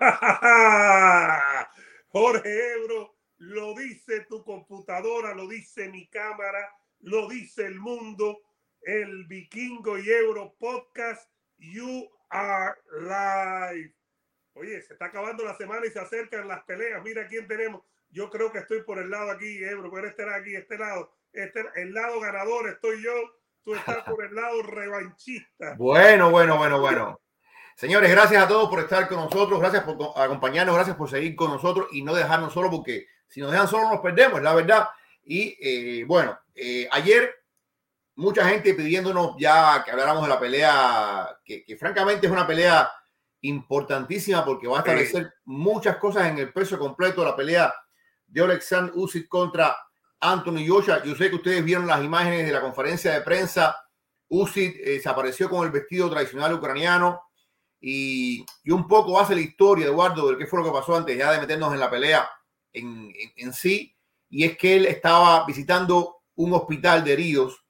[2.08, 8.40] Jorge Ebro, lo dice tu computadora, lo dice mi cámara, lo dice el mundo,
[8.80, 13.94] el Vikingo y Euro podcast, You Are Live.
[14.54, 17.02] Oye, se está acabando la semana y se acercan las peleas.
[17.02, 17.82] Mira quién tenemos.
[18.08, 21.12] Yo creo que estoy por el lado aquí, Ebro, por este lado aquí, este lado.
[21.32, 23.12] Este, el lado ganador estoy yo.
[23.64, 25.74] Tú estás por el lado revanchista.
[25.76, 27.20] Bueno, bueno, bueno, bueno.
[27.80, 31.50] Señores, gracias a todos por estar con nosotros, gracias por acompañarnos, gracias por seguir con
[31.50, 34.86] nosotros y no dejarnos solo porque si nos dejan solo nos perdemos, la verdad.
[35.24, 37.34] Y eh, bueno, eh, ayer
[38.16, 42.92] mucha gente pidiéndonos ya que habláramos de la pelea, que, francamente es una pelea
[43.40, 47.74] importantísima porque va a establecer muchas cosas en el peso completo de la pelea
[48.26, 49.74] de Alexander Usyk contra
[50.20, 51.02] Anthony Joshua.
[51.02, 53.74] Yo sé que ustedes vieron las imágenes de la conferencia de prensa.
[54.28, 57.29] Usyk eh, se apareció con el vestido tradicional ucraniano
[57.80, 61.32] y, un poco hace la historia, Eduardo, de qué fue lo que pasó antes ya
[61.32, 62.28] de meternos en la pelea
[62.72, 63.96] en, en, sí.
[64.28, 67.64] Y es que él estaba visitando un hospital de heridos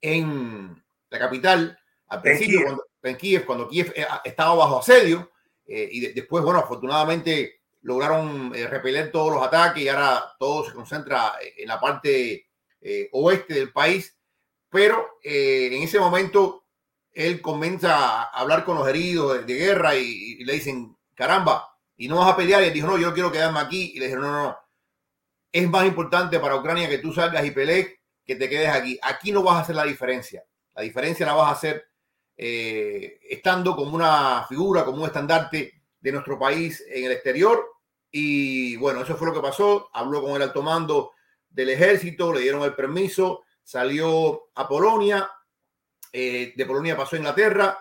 [0.00, 5.30] en la capital al principio, cuando, en Kiev, cuando Kiev eh, estaba bajo asedio.
[5.66, 11.34] Eh, y después, bueno, afortunadamente lograron repeler todos los ataques y ahora todo se concentra
[11.56, 12.46] en la parte
[13.12, 14.16] oeste del país.
[14.68, 16.60] Pero en ese momento
[17.12, 22.16] él comienza a hablar con los heridos de, guerra y, le dicen, caramba, y no
[22.16, 22.62] vas a pelear.
[22.62, 23.92] Y él dijo, no, yo quiero quedarme aquí.
[23.94, 24.58] Y le dijeron, no, no, no.
[25.52, 27.88] Es más importante para Ucrania que tú salgas y pelees
[28.24, 28.98] que te quedes aquí.
[29.02, 30.44] Aquí no vas a hacer la diferencia.
[30.74, 31.84] La diferencia la vas a hacer
[32.36, 37.66] eh, estando como una figura, como un estandarte de nuestro país en el exterior.
[38.10, 39.90] Y bueno, eso fue lo que pasó.
[39.92, 41.12] Habló con el alto mando
[41.48, 45.28] del ejército, le dieron el permiso, salió a Polonia,
[46.12, 47.78] eh, de Polonia pasó a Inglaterra.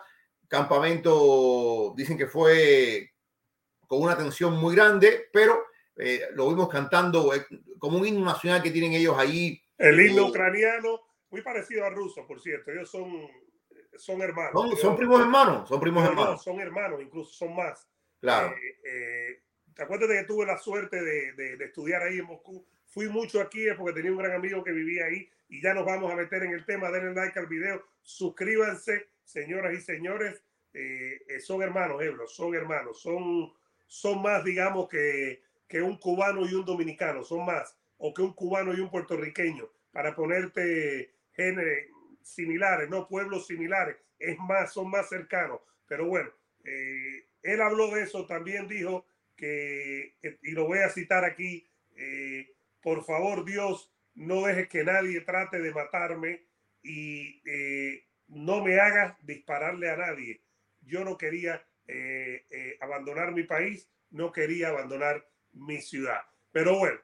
[0.47, 3.11] Campamento, dicen que fue
[3.87, 7.45] con una tensión muy grande, pero eh, lo vimos cantando eh,
[7.77, 9.61] como un himno nacional que tienen ellos allí.
[9.77, 12.71] El himno ucraniano, muy parecido al ruso, por cierto.
[12.71, 13.27] Ellos son,
[13.95, 14.79] son hermanos.
[14.79, 16.43] Son, primos hermanos, son primos hermanos.
[16.43, 17.87] son hermanos, incluso son más.
[18.19, 18.53] Claro.
[19.79, 22.65] ¿Te acuerdas de que tuve la suerte de, de, estudiar ahí en Moscú?
[22.87, 26.11] Fui mucho aquí porque tenía un gran amigo que vivía ahí y ya nos vamos
[26.11, 26.91] a meter en el tema.
[26.91, 30.41] Denle like al video, suscríbanse, señoras y señores.
[30.73, 33.53] Eh, eh, son hermanos, Ebro, son hermanos, son,
[33.87, 38.33] son más, digamos, que, que un cubano y un dominicano, son más, o que un
[38.33, 41.87] cubano y un puertorriqueño, para ponerte genes
[42.21, 45.61] similares, no pueblos similares, es más, son más cercanos.
[45.87, 46.29] Pero bueno,
[46.63, 49.05] eh, él habló de eso, también dijo
[49.35, 51.65] que, y lo voy a citar aquí,
[52.81, 56.48] por favor Dios, no dejes que nadie trate de matarme
[56.83, 60.41] y eh, no me hagas dispararle a nadie.
[60.81, 66.21] Yo no quería eh, eh, abandonar mi país, no quería abandonar mi ciudad.
[66.51, 66.99] Pero bueno,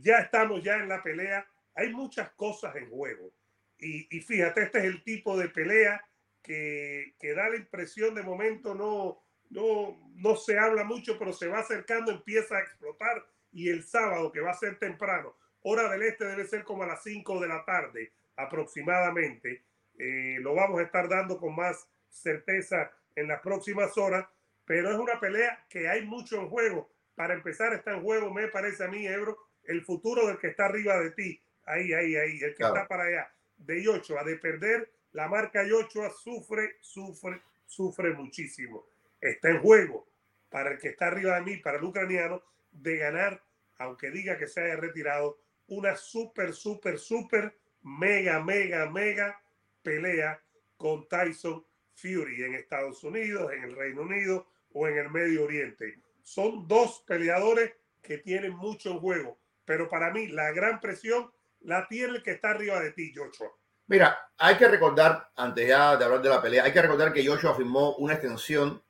[0.00, 1.46] ya estamos ya en la pelea.
[1.74, 3.32] Hay muchas cosas en juego.
[3.78, 6.02] Y, y fíjate, este es el tipo de pelea
[6.42, 11.58] que, da la impresión de momento no, no, no se habla mucho, pero se va
[11.58, 13.24] acercando, empieza a explotar.
[13.52, 16.86] Y el sábado, que va a ser temprano, Hora del este debe ser como a
[16.86, 19.62] las 5 de la tarde aproximadamente.
[19.98, 24.26] Eh, lo vamos a estar dando con más certeza en las próximas horas,
[24.64, 26.90] pero es una pelea que hay mucho en juego.
[27.14, 30.66] Para empezar, está en juego, me parece a mí, Ebro, el futuro del que está
[30.66, 31.42] arriba de ti.
[31.66, 33.30] Ahí, ahí, ahí, el que está para allá.
[33.58, 38.86] De Yochoa, de perder la marca Yochoa, sufre, sufre, sufre muchísimo.
[39.20, 40.06] Está en juego
[40.48, 43.42] para el que está arriba de mí, para el ucraniano, de ganar,
[43.78, 49.40] aunque diga que se haya retirado una súper, súper, súper, mega, mega, mega
[49.82, 50.40] pelea
[50.76, 56.00] con Tyson Fury en Estados Unidos, en el Reino Unido o en el Medio Oriente.
[56.22, 57.72] Son dos peleadores
[58.02, 61.30] que tienen mucho juego, pero para mí la gran presión
[61.60, 63.50] la tiene el que está arriba de ti, Joshua.
[63.88, 67.26] Mira, hay que recordar, antes ya de hablar de la pelea, hay que recordar que
[67.26, 68.82] Joshua firmó una extensión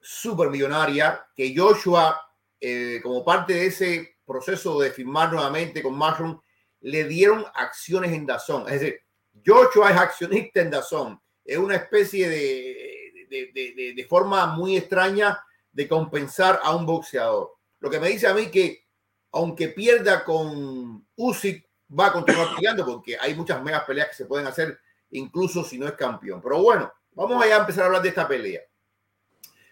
[0.00, 2.20] súper millonaria, que Joshua,
[2.60, 6.40] eh, como parte de ese proceso de firmar nuevamente con Mushroom,
[6.84, 8.64] le dieron acciones en Dazón.
[8.68, 9.00] Es decir,
[9.44, 11.20] Joshua es accionista en Dazón.
[11.42, 15.42] Es una especie de, de, de, forma muy extraña
[15.72, 17.54] de compensar a un boxeador.
[17.80, 18.86] Lo que me dice a mí que,
[19.32, 21.66] aunque pierda con Usyk,
[21.98, 24.78] va a continuar peleando porque hay muchas megas peleas que se pueden hacer
[25.10, 26.42] incluso si no es campeón.
[26.42, 28.60] Pero bueno, vamos allá a empezar a hablar de esta pelea.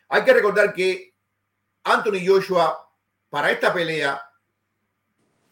[0.08, 1.14] Hay que recordar que
[1.84, 2.90] Anthony Joshua
[3.28, 4.22] para esta pelea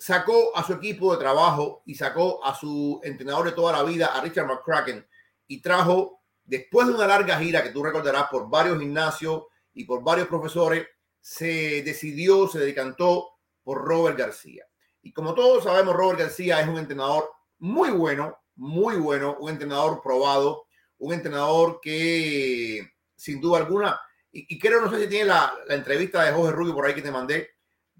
[0.00, 4.06] sacó a su equipo de trabajo y sacó a su entrenador de toda la vida,
[4.06, 5.06] a Richard McCracken,
[5.46, 9.44] y trajo, después de una larga gira que tú recordarás por varios gimnasios
[9.74, 10.86] y por varios profesores,
[11.20, 13.28] se decidió, se decantó
[13.62, 14.64] por Robert García.
[15.02, 20.00] Y como todos sabemos, Robert García es un entrenador muy bueno, muy bueno, un entrenador
[20.02, 20.64] probado,
[20.96, 24.00] un entrenador que sin duda alguna,
[24.32, 27.10] y, creo, no sé si tiene la, entrevista de Jorge Rubio por ahí que te
[27.10, 27.50] mandé,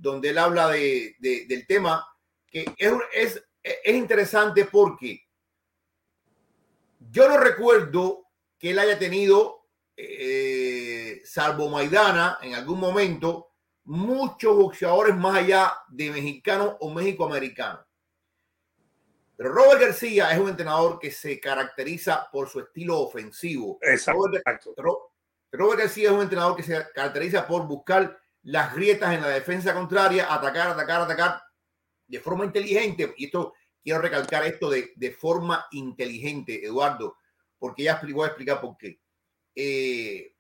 [0.01, 2.07] donde él habla de, del tema,
[2.47, 5.23] que es, es, es interesante porque
[7.11, 8.27] yo no recuerdo
[8.59, 13.53] que él haya tenido, eh, salvo Maidana, en algún momento,
[13.85, 17.85] muchos boxeadores más allá de mexicano o mexicoamericano.
[19.37, 23.79] Pero Robert García es un entrenador que se caracteriza por su estilo ofensivo.
[23.81, 24.75] Exacto.
[24.77, 29.75] Robert, García es un entrenador que se caracteriza por buscar las grietas en la defensa
[29.75, 31.43] contraria, atacar, atacar, atacar
[32.07, 33.15] de forma inteligente.
[33.17, 37.17] Y esto quiero recalcar esto de, de forma inteligente, Eduardo,
[37.59, 39.01] porque ya voy a explicar por qué.
[39.55, 40.35] Eh,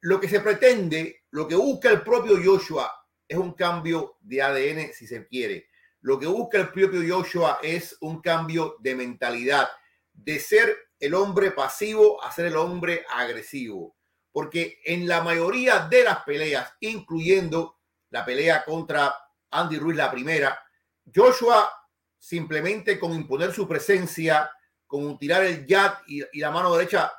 [0.00, 2.92] lo que se pretende, lo que busca el propio Joshua
[3.28, 5.68] es un cambio de ADN, si se quiere.
[6.00, 9.68] Lo que busca el propio Joshua es un cambio de mentalidad,
[10.12, 13.96] de ser el hombre pasivo a ser el hombre agresivo.
[14.36, 17.78] Porque en la mayoría de las peleas, incluyendo
[18.10, 19.16] la pelea contra
[19.50, 20.62] Andy Ruiz, la primera,
[21.14, 21.72] Joshua
[22.18, 24.50] simplemente con imponer su presencia,
[24.86, 27.10] con tirar el jab y, la mano derecha,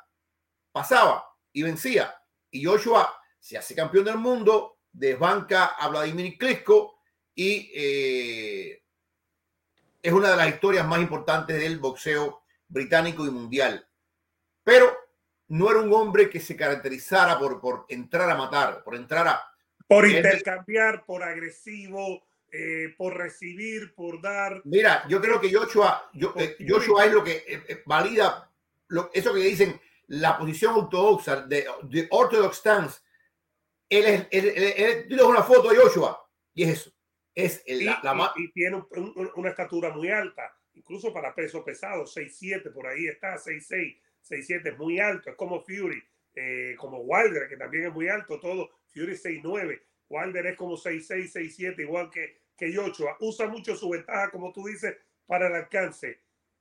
[0.70, 2.14] pasaba y vencía.
[2.52, 7.00] Y Joshua se hace campeón del mundo, desbanca a Vladimir Klitschko
[7.34, 8.84] y eh,
[10.00, 13.88] es una de las historias más importantes del boxeo británico y mundial.
[14.62, 15.07] Pero
[15.48, 19.42] no era un hombre que se caracterizara por, por entrar a matar, por entrar a...
[19.86, 22.22] Por intercambiar, por agresivo,
[22.52, 24.60] eh, por recibir, por dar.
[24.64, 28.48] Mira, yo creo que Joshua, yo, eh, Joshua es lo que valida
[28.88, 33.00] lo, eso que dicen la posición ortodoxa, de, de orthodox stance,
[33.88, 36.92] él es, él, una foto de Joshua y es eso.
[37.34, 38.82] Es el, la, y, tiene
[39.36, 44.78] una estatura muy alta, incluso para peso pesado, 6'7, por ahí está, 6'6, 6'7, es
[44.78, 46.02] muy alto, es como Fury,
[46.34, 51.32] eh, como Wilder, que también es muy alto, todo, Fury 6'9, Wilder es como 6'6,
[51.32, 52.74] 6'7, igual que, que.
[53.20, 54.96] Usa mucho su ventaja, como tú dices,
[55.26, 56.20] para el alcance.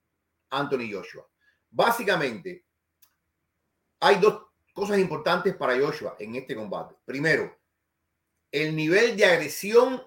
[0.50, 1.26] Anthony Joshua?
[1.70, 2.64] Básicamente,
[4.00, 6.94] hay dos cosas importantes para Joshua en este combate.
[7.04, 7.58] Primero,
[8.50, 10.02] el nivel de agresión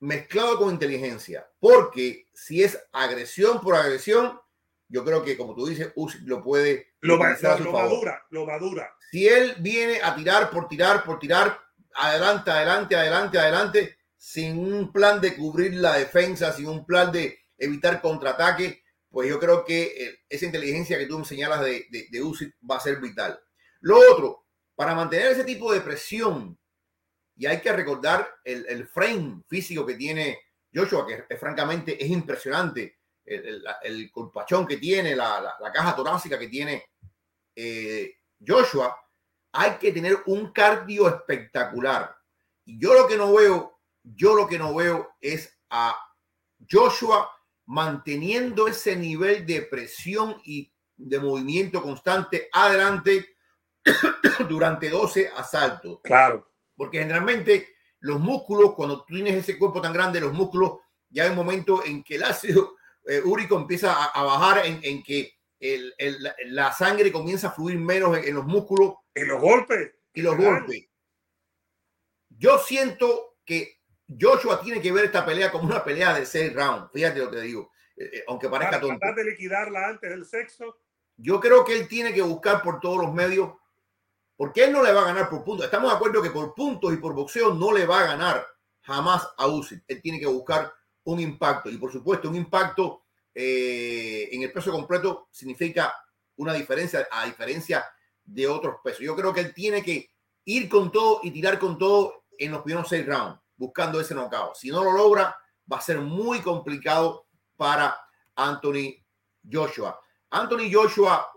[0.00, 4.40] mezclado con inteligencia, porque si es agresión por agresión,
[4.88, 5.92] yo creo que como tú dices,
[6.24, 8.94] lo puede lo, lo, madura, lo madura.
[9.10, 11.60] Si él viene a tirar por tirar por tirar,
[11.94, 17.38] adelante, adelante, adelante, adelante, sin un plan de cubrir la defensa, sin un plan de
[17.58, 22.08] evitar contraataque, pues yo creo que eh, esa inteligencia que tú me señalas de, de,
[22.10, 22.22] de
[22.68, 23.40] va a ser vital.
[23.80, 26.58] Lo otro, para mantener ese tipo de presión
[27.36, 30.38] y hay que recordar el, el frame físico que tiene
[30.74, 32.95] Joshua, que francamente es impresionante.
[33.26, 36.84] El, el, colpachón que tiene, la, la, caja torácica que tiene
[37.56, 38.14] eh,
[38.46, 38.96] Joshua,
[39.52, 42.16] hay que tener un cardio espectacular.
[42.64, 45.96] Y yo lo que no veo, yo lo que no veo es a
[46.70, 47.30] Joshua
[47.66, 53.36] manteniendo ese nivel de presión y de movimiento constante adelante
[54.48, 56.00] durante 12 asaltos.
[56.02, 56.52] Claro.
[56.76, 60.78] Porque generalmente los músculos, cuando tú tienes ese cuerpo tan grande, los músculos,
[61.08, 62.76] ya hay un momento en que el ácido
[63.06, 65.32] eh, úrico empieza a, bajar, en, que
[66.46, 68.94] la sangre comienza a fluir menos en, los músculos.
[69.14, 69.92] En los golpes.
[70.12, 70.86] Y los golpes.
[72.30, 73.80] Yo siento que
[74.20, 76.90] Joshua tiene que ver esta pelea como una pelea de seis rounds.
[76.92, 77.72] Fíjate lo que digo.
[77.96, 78.98] Eh, eh, aunque parezca tonto.
[78.98, 80.78] Tratar de liquidarla antes del sexo.
[81.16, 83.54] Yo creo que él tiene que buscar por todos los medios,
[84.36, 85.64] porque él no le va a ganar por puntos.
[85.64, 88.46] Estamos de acuerdo que por puntos y por boxeo no le va a ganar
[88.82, 89.84] jamás a Usyk.
[89.88, 90.72] Él tiene que buscar
[91.06, 95.94] un impacto y por supuesto un impacto eh, en el peso completo significa
[96.36, 97.84] una diferencia a diferencia
[98.24, 99.00] de otros pesos.
[99.00, 100.10] Yo creo que él tiene que
[100.44, 104.56] ir con todo y tirar con todo en los primeros seis rounds, buscando ese knockout.
[104.56, 105.36] Si no lo logra,
[105.70, 107.96] va a ser muy complicado para
[108.34, 108.96] Anthony
[109.50, 109.98] Joshua.
[110.30, 111.30] Anthony Joshua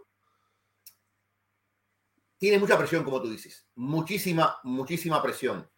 [2.38, 3.68] tiene mucha presión, como tú dices.
[3.76, 5.70] Muchísima, muchísima presión.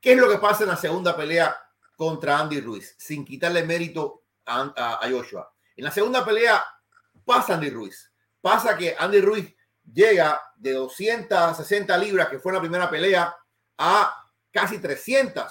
[0.00, 1.56] ¿Qué es lo que pasa en la segunda pelea
[2.00, 2.94] contra Andy Ruiz?
[2.96, 5.52] Sin quitarle mérito a, Joshua.
[5.76, 6.64] En la segunda pelea
[7.26, 8.10] pasa Andy Ruiz.
[8.40, 9.54] Pasa que Andy Ruiz
[9.84, 13.36] llega de 260 libras, que fue la primera pelea,
[13.76, 15.44] a casi 300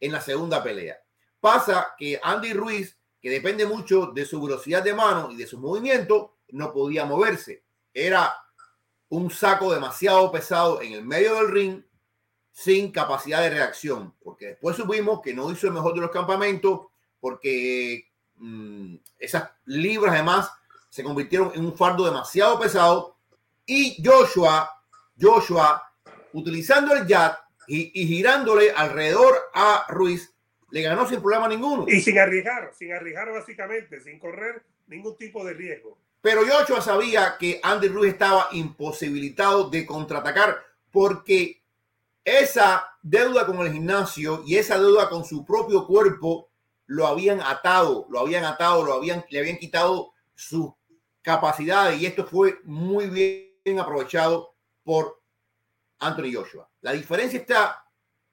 [0.00, 1.00] en la segunda pelea.
[1.38, 5.60] Pasa que Andy Ruiz, que depende mucho de su velocidad de mano y de su
[5.60, 7.62] movimiento, no podía moverse.
[7.94, 8.34] Era
[9.10, 11.84] un saco demasiado pesado en el medio del ring
[12.52, 16.86] sin capacidad de reacción, porque después supimos que no hizo el mejor de los campamentos,
[17.18, 20.50] porque mm, esas libras además
[20.90, 23.16] se convirtieron en un fardo demasiado pesado
[23.64, 24.68] y Joshua,
[25.18, 25.82] Joshua,
[26.34, 30.34] utilizando el jab y, y girándole alrededor a Ruiz,
[30.70, 31.86] le ganó sin problema ninguno.
[31.88, 35.98] Y sin arriesgar, sin arriesgar básicamente, sin correr ningún tipo de riesgo.
[36.20, 41.61] Pero Joshua sabía que Andy Ruiz estaba imposibilitado de contraatacar porque
[42.24, 46.50] esa deuda con el gimnasio y esa deuda con su propio cuerpo
[46.86, 50.76] lo habían atado, lo habían atado, lo habían, le habían quitado su
[51.22, 55.22] capacidad y esto fue muy bien aprovechado por
[55.98, 56.68] Anthony Joshua.
[56.80, 57.84] La diferencia está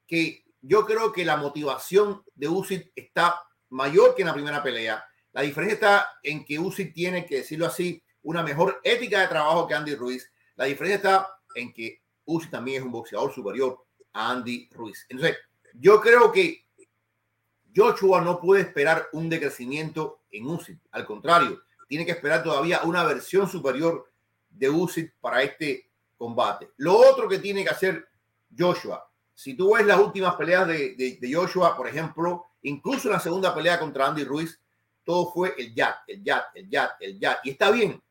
[0.06, 5.04] que yo creo que la motivación de Usyk está mayor que en la primera pelea
[5.32, 9.66] la diferencia está en que Usyk tiene, que decirlo así, una mejor ética de trabajo
[9.66, 10.30] que Andy Ruiz.
[10.56, 15.06] La diferencia está en que Usyk también es un boxeador superior a Andy Ruiz.
[15.08, 15.36] Entonces,
[15.74, 16.66] yo creo que
[17.74, 20.78] Joshua no puede esperar un decrecimiento en Usyk.
[20.92, 24.10] Al contrario, tiene que esperar todavía una versión superior
[24.48, 26.70] de Usyk para este combate.
[26.76, 28.08] Lo otro que tiene que hacer
[28.56, 33.20] Joshua, si tú ves las últimas peleas de, de Joshua, por ejemplo, incluso en la
[33.20, 34.60] segunda pelea contra Andy Ruiz,
[35.04, 37.38] todo fue el jab, el jab, el jab, el jab.
[37.44, 38.02] Y está bien.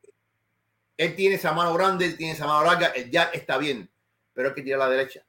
[0.96, 3.88] Él tiene esa mano grande, él tiene esa mano larga, el jab está bien.
[4.32, 5.24] Pero hay que tirar a la derecha.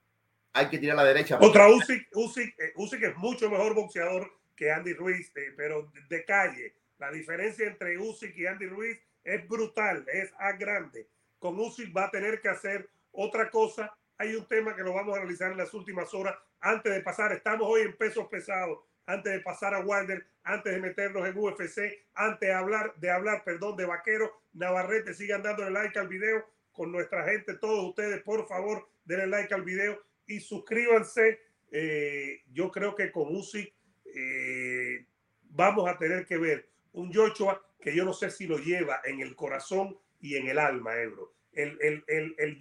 [0.54, 1.38] Hay que tirar a la derecha.
[1.42, 6.26] Otra Usyk, Usyk, eh, Usyk es mucho mejor boxeador que Andy Ruiz, eh, pero de
[6.26, 6.76] calle.
[7.00, 11.08] La diferencia entre Usyk y Andy Ruiz es brutal, es a grande.
[11.40, 13.96] Con Usyk va a tener que hacer otra cosa.
[14.18, 17.32] Hay un tema que lo vamos a analizar en las últimas horas antes de pasar.
[17.32, 22.06] Estamos hoy en pesos pesados antes de pasar a Wilder, antes de meternos en UFC,
[22.14, 26.46] antes de hablar, de hablar, perdón, de vaquero, Navarrete, sigan dándole like al video
[26.82, 31.40] con nuestra gente, todos ustedes, por favor, denle like al video y suscríbanse.
[31.70, 33.72] Eh, yo creo que con Usyk
[34.16, 35.06] eh,
[35.44, 39.20] vamos a tener que ver un Joshua que yo no sé si lo lleva en
[39.20, 41.36] el corazón y en el alma, Ebro.
[41.54, 42.04] El, el,
[42.40, 42.58] el,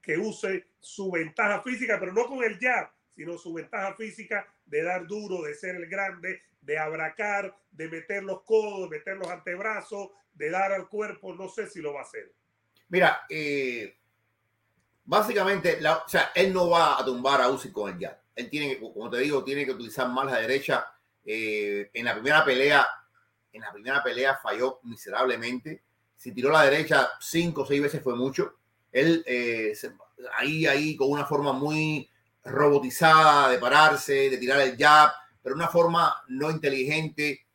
[0.00, 4.82] que use su ventaja física, pero no con el jab, sino su ventaja física de
[4.82, 9.28] dar duro, de ser el grande, de abracar, de meter los codos, de meter los
[9.28, 11.34] antebrazos, de dar al cuerpo.
[11.34, 12.32] No sé si lo va a hacer.
[12.92, 13.96] Mira, eh,
[15.06, 18.18] básicamente, o sea, él no va a tumbar a Uzi con el jab.
[18.36, 20.86] Él tiene que, como te digo, tiene que utilizar más la derecha.
[21.24, 22.86] Eh, en la primera pelea,
[23.50, 25.82] en la primera pelea falló miserablemente.
[26.14, 28.58] Si tiró la derecha cinco o seis veces fue mucho.
[28.92, 29.72] Él eh,
[30.36, 32.10] ahí, ahí con una forma muy
[32.44, 37.46] robotizada de pararse, de tirar el jab, pero una forma no inteligente.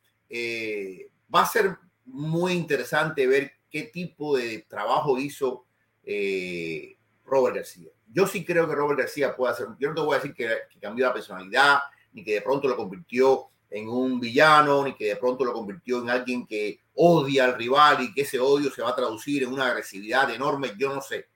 [1.32, 1.76] Va a ser
[2.06, 5.64] muy interesante ver qué tipo de trabajo hizo
[6.02, 7.90] eh, Robert García.
[8.10, 10.48] Yo sí creo que Robert García puede hacer, yo no te voy a decir que,
[10.80, 11.80] cambió la personalidad,
[12.12, 16.00] ni que de pronto lo convirtió en un villano, ni que de pronto lo convirtió
[16.00, 19.52] en alguien que odia al rival y que ese odio se va a traducir en
[19.52, 21.28] una agresividad enorme, yo no sé.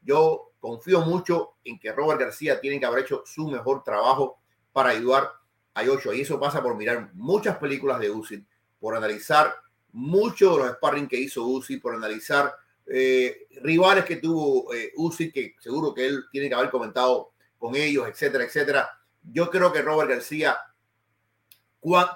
[0.00, 4.38] Yo confío mucho en que Robert García tiene que haber hecho su mejor trabajo
[4.72, 5.32] para ayudar
[5.74, 6.14] a Joshua.
[6.14, 8.46] Y eso pasa por mirar muchas películas de Uzi,
[8.78, 9.54] por analizar
[9.92, 12.54] mucho los sparring que hizo Uzi, por analizar
[12.86, 14.92] eh, rivales que tuvo eh,
[15.32, 18.90] que seguro que él tiene que haber comentado con ellos, etcétera, etcétera.
[19.22, 20.58] Yo creo que Robert García,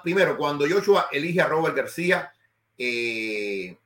[0.03, 2.31] primero, cuando Joshua elige a Robert García,
[2.77, 3.77] eh,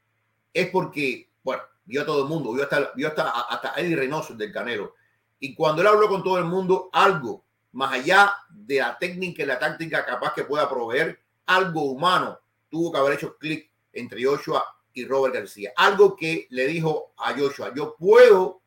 [0.53, 4.33] es porque, bueno, vio a todo el mundo, vio hasta, vio hasta, hasta Eddie Reynoso
[4.33, 4.95] del Canelo.
[5.39, 9.45] Y cuando él habló con todo el mundo, algo más allá de la técnica y
[9.45, 14.63] la táctica capaz que pueda proveer, algo humano tuvo que haber hecho clic entre Joshua
[14.93, 15.73] y Robert García.
[15.75, 18.61] Algo que le dijo a Joshua, yo puedo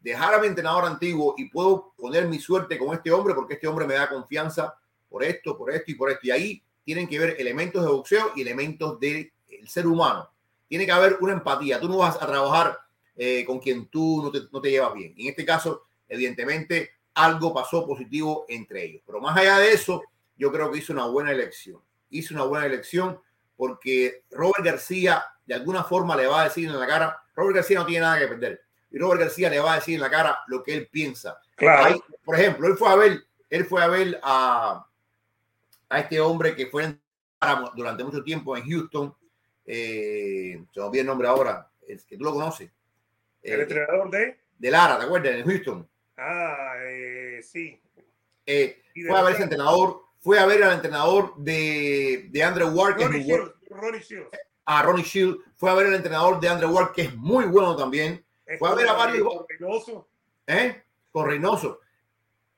[0.00, 3.68] dejar a mi entrenador antiguo y puedo poner mi suerte con este hombre porque este
[3.68, 4.74] hombre me da confianza
[5.08, 6.26] por esto, por esto y por esto.
[6.26, 9.32] Y ahí tienen que ver elementos de boxeo y elementos del
[9.66, 10.28] ser humano.
[10.68, 11.78] Tiene que haber una empatía.
[11.78, 12.78] Tú no vas a trabajar
[13.14, 15.14] eh, con quien tú no te, no te llevas bien.
[15.16, 19.02] En este caso, evidentemente, algo pasó positivo entre ellos.
[19.06, 20.02] Pero más allá de eso,
[20.36, 21.80] yo creo que hizo una buena elección.
[22.10, 23.20] Hizo una buena elección
[23.62, 27.78] porque Robert García de alguna forma le va a decir en la cara, Robert García
[27.78, 28.60] no tiene nada que perder.
[28.90, 31.40] Y Robert García le va a decir en la cara lo que él piensa.
[31.54, 32.04] Claro.
[32.24, 34.84] por ejemplo, él fue a ver, él fue a ver a,
[35.88, 36.98] a este hombre que fue
[37.76, 39.14] durante mucho tiempo en Houston.
[39.64, 42.68] Eh, se me olvida el nombre ahora, es que tú lo conoces.
[43.44, 44.40] El eh, entrenador de.
[44.58, 45.36] De Lara, ¿te acuerdas?
[45.36, 45.88] En Houston.
[46.16, 47.80] Ah, eh, sí.
[48.44, 53.00] Eh, fue a ver ese entrenador, fue a ver al entrenador de, de Andrew Ward.
[53.00, 54.30] Ronnie, Shields, Ronnie Shields.
[54.64, 55.38] A Ronnie Shields.
[55.56, 58.24] Fue a ver al entrenador de Andrew Ward, que es muy bueno también.
[58.58, 59.26] fue a ver a varios.
[59.26, 60.08] Con Reynoso.
[60.46, 60.82] ¿Eh?
[61.10, 61.80] Con Reynoso.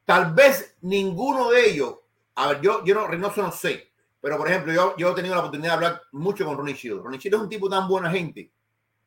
[0.05, 1.97] Tal vez ninguno de ellos.
[2.35, 3.91] A ver, yo, yo no, Reynoso no sé.
[4.21, 7.03] Pero, por ejemplo, yo, yo he tenido la oportunidad de hablar mucho con Ronnie Shields.
[7.03, 8.51] Ronnie Shields es un tipo tan buena gente,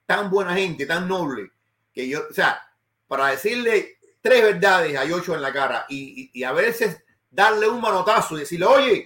[0.05, 1.51] tan buena gente, tan noble,
[1.93, 2.61] que yo, o sea,
[3.07, 8.35] para decirle tres verdades a Yocho en la cara y, a veces darle un manotazo
[8.35, 9.03] y decirle, oye,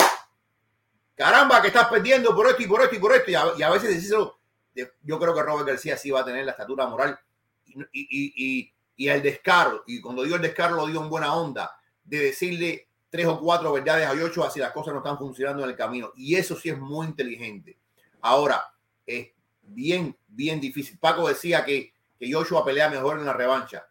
[1.15, 3.32] caramba, que estás perdiendo por esto y por esto y por esto.
[3.58, 4.39] Y a, veces decirlo,
[4.74, 7.19] yo creo que Robert García sí va a tener la estatura moral
[7.65, 9.84] y, y, el descaro.
[9.88, 13.74] Y cuando dio el descaro lo dio en buena onda de decirle tres o cuatro
[13.74, 16.12] verdades a Yocho si las cosas no están funcionando en el camino.
[16.15, 17.78] Y eso sí es muy inteligente.
[18.22, 18.63] Ahora,
[19.06, 19.30] es
[19.62, 21.00] bien, bien difícil.
[21.00, 23.86] Paco decía que, que Joshua pelea mejor en la revancha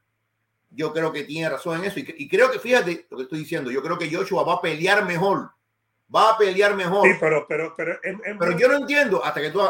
[0.70, 1.98] yo creo que tiene razón en eso.
[2.00, 5.04] Y, creo que, fíjate lo que estoy diciendo, yo creo que Joshua va a pelear
[5.04, 5.50] mejor.
[6.14, 7.06] Va a pelear mejor.
[7.06, 8.00] Sí, pero, pero, pero,
[8.38, 9.60] pero yo no entiendo, hasta que tú,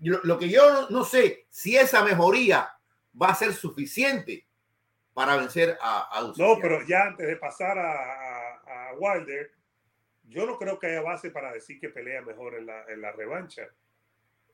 [0.00, 2.72] lo, que yo no, sé, si esa mejoría
[3.20, 4.46] va a ser suficiente
[5.14, 9.52] para vencer a, a No, pero ya antes de pasar a, a, Wilder,
[10.24, 13.12] yo no creo que haya base para decir que pelea mejor en la, en la
[13.12, 13.62] revancha.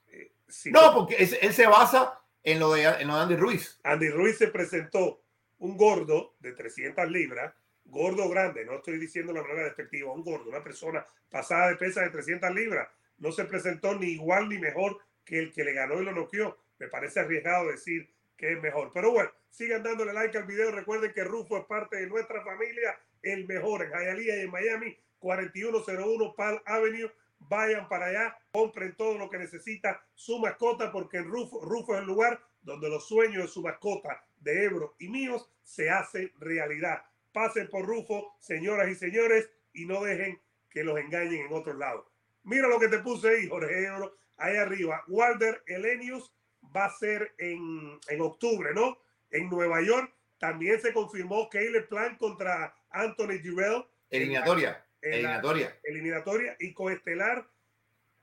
[0.09, 0.33] Eh,
[0.67, 3.81] no, porque él se basa en lo, de, en lo de Andy Ruiz.
[3.85, 5.23] Andy Ruiz se presentó
[5.63, 10.51] un gordo de 300 libras, gordo grande, no estoy diciendo la manera despectiva, un gordo,
[10.51, 14.99] una persona pasada de pesa de 300 libras, no se presentó ni igual ni mejor
[15.25, 16.59] que el que le ganó y lo noqueó.
[16.81, 18.91] Me parece arriesgado decir que es mejor.
[18.93, 20.73] Pero bueno, sigan dándole like al video.
[20.73, 24.99] Recuerden que Rufo es parte de nuestra familia, el mejor en Hialeah y en Miami,
[25.21, 27.13] 4101 Pal Avenue.
[27.39, 32.07] Vayan para allá, compren todo lo que necesita su mascota, porque Rufo, Rufo es el
[32.07, 37.03] lugar donde los sueños de su mascota, de Ebro y míos, se hacen realidad.
[37.33, 42.07] Pasen por Rufo, señoras y señores, y no dejen que los engañen en otros lados.
[42.45, 45.03] Mira lo que te puse ahí, Jorge Ebro, ahí arriba.
[45.09, 46.35] Walter Elenius
[46.75, 48.99] va a ser en, en octubre, ¿no?
[49.31, 50.13] En Nueva York.
[50.39, 53.85] También se confirmó que el plan contra Anthony Durrell.
[54.11, 54.85] Eliminatoria.
[55.01, 55.79] eliminatoria.
[55.85, 57.49] eliminatoria y coestelar.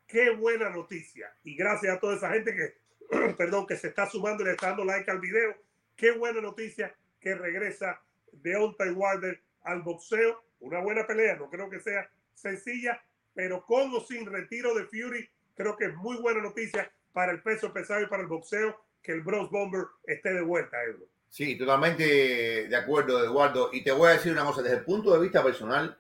[0.05, 1.34] Qué buena noticia.
[1.43, 2.79] Y gracias a toda esa gente que
[3.38, 5.55] perdón, que se está sumando y le está dando like al video.
[5.99, 10.41] Qué buena noticia que regresa Deontay Wilder al boxeo.
[10.62, 15.29] Una buena pelea, no creo que sea sencilla, pero con o sin retiro de Fury,
[15.55, 19.12] creo que es muy buena noticia para el peso pesado y para el boxeo que
[19.12, 21.09] el Bronze Bomber esté de vuelta, Edward.
[21.27, 23.69] Sí, totalmente de acuerdo, Eduardo.
[23.73, 25.99] Y te voy a decir una cosa, desde el punto de vista personal,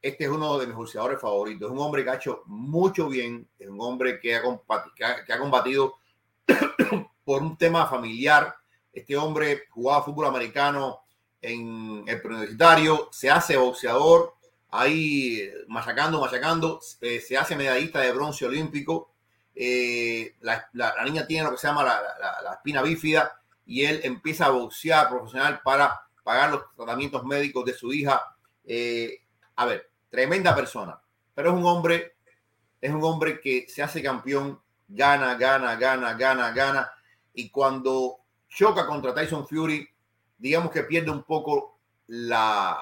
[0.00, 1.70] este es uno de mis boxeadores favoritos.
[1.70, 4.42] Es un hombre que ha hecho mucho bien, es un hombre que ha,
[5.26, 5.96] que ha combatido
[7.24, 8.56] por un tema familiar.
[8.94, 11.00] Este hombre jugaba fútbol americano
[11.42, 14.34] en el preuniversitario, se hace boxeador,
[14.70, 19.12] ahí machacando, machacando, eh, se hace medallista de bronce olímpico.
[19.54, 20.68] Eh, la,
[21.04, 25.60] niña tiene lo que se llama la, espina bífida y él empieza a boxear profesional
[25.62, 28.20] para pagar los tratamientos médicos de su hija.
[28.64, 29.20] Eh,
[29.56, 31.00] a ver, tremenda persona,
[31.34, 32.16] pero es un hombre,
[32.80, 36.90] es un hombre que se hace campeón gana, gana, gana, gana, gana.
[37.32, 38.23] Y cuando
[38.54, 39.86] choca contra Tyson Fury,
[40.38, 42.78] digamos que pierde un poco la,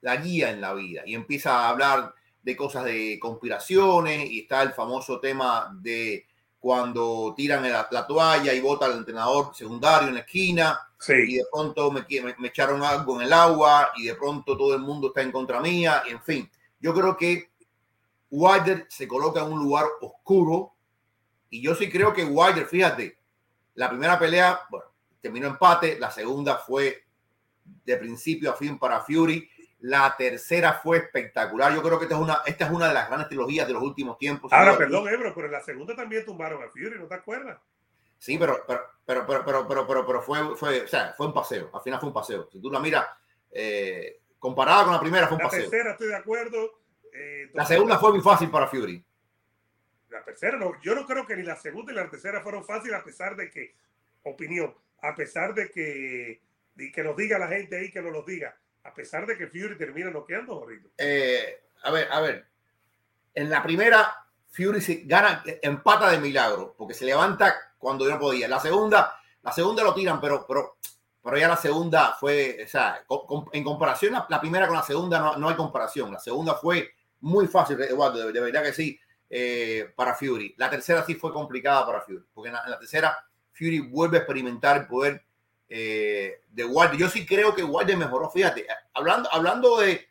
[0.00, 4.62] la guía en la vida y empieza a hablar de cosas de conspiraciones y está
[4.62, 6.26] el famoso tema de
[6.58, 11.90] cuando tiran la, toalla y bota al entrenador secundario en la esquina y de pronto
[11.90, 12.06] me,
[12.38, 15.60] me, echaron algo en el agua y de pronto todo el mundo está en contra
[15.60, 17.50] mía y en fin, yo creo que
[18.30, 20.72] Wilder se coloca en un lugar oscuro
[21.50, 23.18] y yo sí creo que Wilder, fíjate,
[23.74, 24.86] la primera pelea, bueno,
[25.24, 27.02] terminó empate, la segunda fue
[27.64, 31.74] de principio a fin para Fury la tercera fue espectacular.
[31.74, 33.82] Yo creo que esta es una, esta es una de las grandes trilogías de los
[33.82, 34.50] últimos tiempos.
[34.50, 37.60] Ahora, perdón, Ebro, pero en la segunda también tumbaron a Fury, ¿no te acuerdas?
[38.18, 41.70] Sí, pero, pero, pero, pero, pero, pero, pero, fue, fue, o sea, fue un paseo.
[41.74, 42.48] Al final fue un paseo.
[42.50, 43.06] Si tú la miras,
[43.50, 45.64] eh, comparada con la primera, fue un paseo.
[45.64, 46.80] La tercera, estoy de acuerdo.
[47.12, 49.04] Eh, la segunda fue muy fácil para Fury.
[50.08, 50.80] La tercera, no.
[50.80, 53.50] Yo no creo que ni la segunda ni la tercera fueron fáciles, a pesar de
[53.50, 53.74] que,
[54.22, 56.40] opinión, a pesar de que,
[56.74, 59.48] de que nos diga la gente ahí que nos lo diga a pesar de que
[59.48, 60.66] Fury termina noqueando.
[60.98, 62.46] Eh, a ver, a ver.
[63.34, 64.14] En la primera,
[64.50, 68.46] Fury se gana, empata de milagro, porque se levanta cuando no podía.
[68.46, 70.76] La segunda, la segunda lo tiran, pero, pero,
[71.22, 73.04] pero ya la segunda fue, o sea,
[73.52, 76.12] en comparación la, primera con la segunda no, no, hay comparación.
[76.12, 80.54] La segunda fue muy fácil, Eduardo, de, verdad que sí, eh, para Fury.
[80.58, 83.18] La tercera sí fue complicada para Fury, porque en la tercera
[83.54, 85.24] Fury vuelve a experimentar el poder
[85.68, 86.98] eh, de Wilder.
[86.98, 88.30] Yo sí creo que Wilder mejoró.
[88.30, 90.06] Fíjate, hablando, hablando de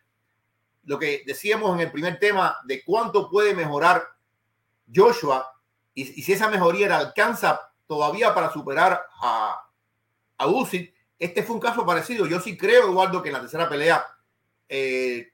[0.85, 4.03] lo que decíamos en el primer tema, de cuánto puede mejorar
[4.93, 5.53] Joshua
[5.93, 9.69] y, si esa mejoría le alcanza todavía para superar a,
[10.37, 10.47] a
[11.19, 12.25] este fue un caso parecido.
[12.25, 14.05] Yo sí creo, Eduardo, que en la tercera pelea
[14.67, 15.32] eh,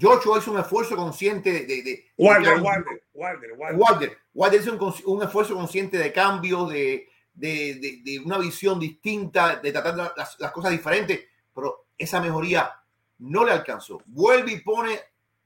[0.00, 1.82] Joshua hizo un esfuerzo consciente de...
[1.82, 7.08] de, Wilder, Wilder, Wilder, Wilder, hizo un, un, esfuerzo consciente de cambio, de,
[7.38, 11.20] de, una visión distinta, de tratar las, cosas diferentes,
[11.54, 12.72] pero esa mejoría
[13.18, 14.02] no le alcanzó.
[14.06, 14.98] Vuelve y pone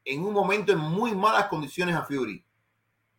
[0.04, 2.44] en un momento en muy malas condiciones a Fury,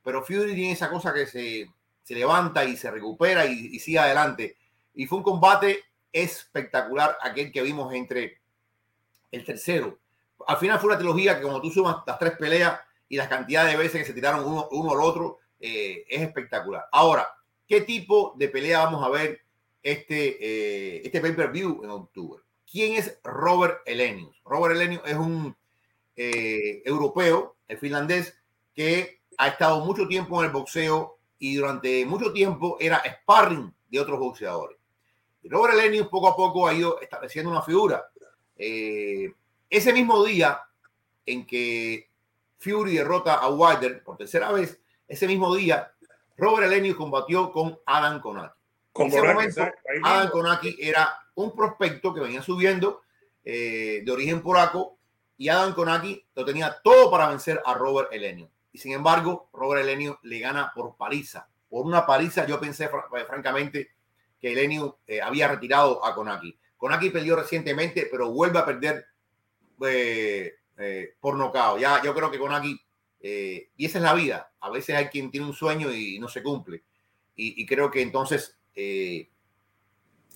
[0.03, 1.69] pero Fury tiene esa cosa que se,
[2.09, 4.57] levanta y se recupera y, sigue adelante.
[4.93, 8.39] Y fue un combate espectacular aquel que vimos entre
[9.31, 9.99] el tercero.
[10.47, 13.71] Al final fue una trilogía que como tú sumas las tres peleas y las cantidades
[13.71, 16.85] de veces que se tiraron uno, uno al otro, eh, es espectacular.
[16.91, 17.27] Ahora,
[17.67, 19.41] ¿Qué tipo de pelea vamos a ver
[19.81, 22.43] este, eh, este pay-per-view en octubre?
[22.69, 24.41] ¿Quién es Robert Elenius?
[24.43, 25.55] Robert Elenius es un
[26.15, 28.37] eh, europeo, el finlandés,
[28.75, 33.99] que ha estado mucho tiempo en el boxeo y durante mucho tiempo era sparring de
[33.99, 34.77] otros boxeadores.
[35.43, 38.05] Robert Elenius poco a poco ha ido estableciendo una figura.
[38.55, 39.33] Eh,
[39.73, 40.61] ese mismo día
[41.25, 42.07] en que
[42.59, 45.91] Fury derrota a Wilder por tercera vez, ese mismo día
[46.37, 48.53] Robert Elenius combatió con Adam Konaki.
[48.95, 49.71] en ese momento,
[50.03, 53.01] Adam Konaki era un prospecto que venía subiendo
[53.43, 54.97] eh, de origen polaco
[55.37, 58.49] y Adam Konaki lo tenía todo para vencer a Robert Elenius.
[58.71, 61.47] Y sin embargo, Robert Elenius le gana por paliza.
[61.67, 63.89] Por una paliza, yo pensé eh, francamente
[64.39, 66.55] que Elenius eh, había retirado a Konaki.
[66.77, 69.07] Konaki perdió recientemente, pero vuelve a perder
[71.19, 71.77] por nocao.
[71.77, 72.79] Ya, yo creo que Konaki
[73.25, 74.51] eh, y esa es la vida.
[74.59, 76.83] A veces hay quien tiene un sueño y no se cumple.
[77.35, 79.27] Y, creo que entonces eh,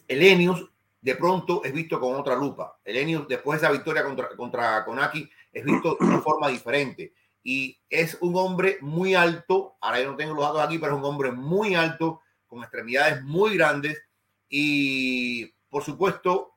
[0.07, 0.67] Elenius
[0.99, 2.79] de pronto es visto con otra lupa.
[2.83, 7.13] Elenius, después de esa victoria contra, contra Konaki, es visto de una forma diferente.
[7.43, 9.75] Y es un hombre muy alto.
[9.81, 13.21] Ahora yo no tengo los datos aquí, pero es un hombre muy alto, con extremidades
[13.21, 14.01] muy grandes.
[14.49, 16.55] Y por supuesto,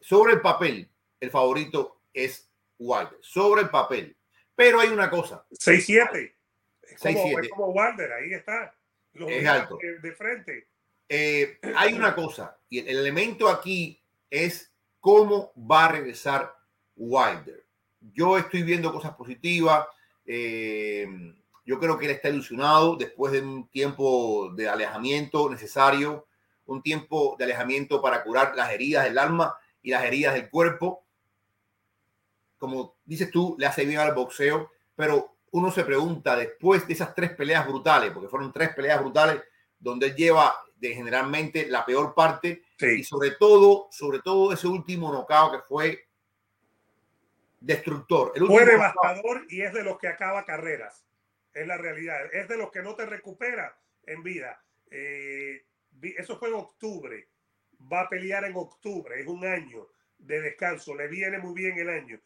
[0.00, 0.90] sobre el papel,
[1.24, 3.18] el favorito es Wilder.
[3.20, 4.16] Sobre el papel.
[4.54, 5.44] Pero hay una cosa.
[5.50, 6.32] 6-7.
[6.82, 8.74] Es, como ahí está.
[9.12, 9.78] es alto.
[10.02, 10.68] De, frente.
[11.08, 16.54] Eh, hay una cosa, y el elemento aquí es cómo va a regresar
[16.96, 17.64] Wilder.
[18.00, 19.86] Yo estoy viendo cosas positivas.
[20.24, 21.06] Eh,
[21.66, 26.26] yo creo que él está ilusionado después de un tiempo de alejamiento necesario,
[26.66, 31.03] un tiempo de alejamiento para curar las heridas del alma y las heridas del cuerpo
[32.64, 37.14] como dices tú, le hace bien al boxeo, pero uno se pregunta después de esas
[37.14, 39.42] tres peleas brutales, porque fueron tres peleas brutales
[39.78, 45.12] donde él lleva de generalmente la peor parte y sobre todo, sobre todo ese último
[45.12, 46.08] nocao que fue
[47.60, 48.32] destructor.
[48.34, 51.04] El fue devastador y es de los que acaba carreras.
[51.52, 52.16] Es la realidad.
[52.32, 54.58] Es de los que no te recupera en vida.
[54.90, 55.66] Eh,
[56.16, 57.28] eso fue en octubre.
[57.92, 59.20] Va a pelear en octubre.
[59.20, 60.94] Es un año de descanso.
[60.94, 62.18] Le viene muy bien el año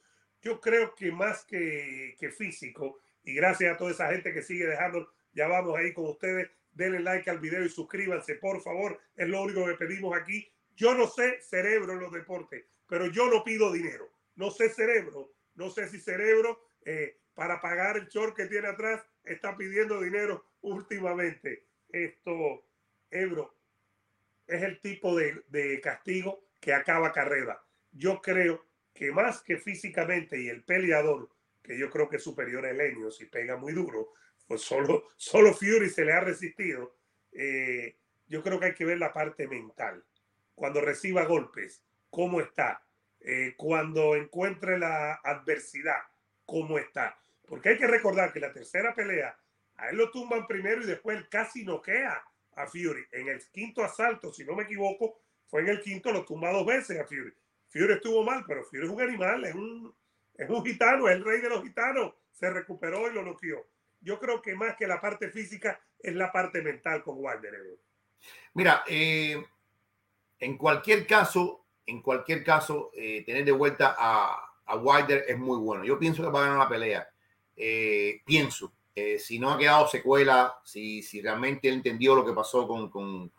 [0.42, 5.12] yo creo que más que, físico, y gracias a toda esa gente que sigue dejando,
[5.33, 9.42] ya vamos ahí con ustedes, denle like al video y suscríbanse, por favor, es lo
[9.42, 10.51] único que pedimos aquí.
[10.77, 14.09] yo no sé cerebro en los deportes, pero yo no pido dinero.
[14.37, 19.05] No sé cerebro, no sé si cerebro eh, para pagar el short que tiene atrás
[19.24, 21.66] está pidiendo dinero últimamente.
[21.88, 22.64] Esto,
[23.11, 23.57] Ebro,
[24.46, 27.61] es el tipo de, de castigo que acaba carrera.
[27.90, 28.67] Yo creo
[28.98, 31.30] que más que físicamente y el peleador,
[31.62, 34.14] que yo creo que es superior a Elenio, si pega muy duro,
[34.48, 36.96] pues solo, solo Fury se le ha resistido.
[37.30, 37.94] Eh,
[38.26, 40.02] yo creo que hay que ver la parte mental.
[40.56, 41.80] Cuando reciba golpes,
[42.11, 42.82] cómo está.
[43.20, 46.02] Eh, cuando encuentre la adversidad,
[46.44, 47.16] cómo está.
[47.46, 49.38] Porque hay que recordar que la tercera pelea,
[49.76, 52.20] a él lo tumban primero y después él casi noquea
[52.56, 53.06] a Fury.
[53.12, 56.66] En el quinto asalto, si no me equivoco, fue en el quinto, lo tumba dos
[56.66, 57.32] veces a Fury.
[57.68, 59.94] Fury estuvo mal, pero Fury es un animal, es un,
[60.35, 62.14] es un gitano, es el rey de los gitanos.
[62.33, 63.66] Se recuperó y lo noqueó.
[64.00, 67.78] Yo creo que más que la parte física es la parte mental con Wilder.
[68.54, 69.44] Mira, eh,
[70.38, 75.59] en cualquier caso, en cualquier caso, eh, tener de vuelta a, a Wilder es muy
[75.59, 75.85] bueno.
[75.85, 77.09] Yo pienso que va a ganar la pelea.
[77.57, 78.72] Eh, pienso,
[79.18, 83.31] si no ha quedado secuela, si, si realmente él entendió lo que pasó con, con,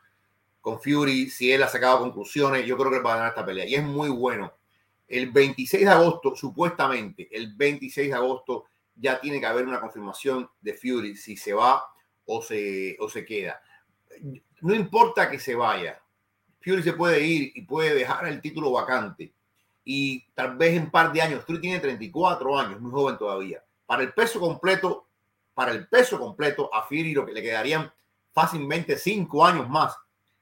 [0.62, 3.66] con Fury, si él ha sacado conclusiones, yo creo que va a ganar esta pelea.
[3.66, 4.54] Y es muy bueno.
[5.08, 10.50] El 26 de agosto, supuestamente, el 26 de agosto, ya tiene que haber una confirmación
[10.62, 11.84] de Fury si se va
[12.26, 13.60] o se, o se queda.
[14.62, 16.02] No importa que se vaya,
[16.62, 19.34] Fury se puede ir y puede dejar el título vacante.
[19.86, 23.64] Y tal vez en un par de años, Fury tiene 34 años, muy joven todavía.
[23.86, 25.08] Para el peso completo,
[25.54, 27.92] para el peso completo, a Fury lo que le quedarían
[28.32, 29.98] fácilmente 5 años más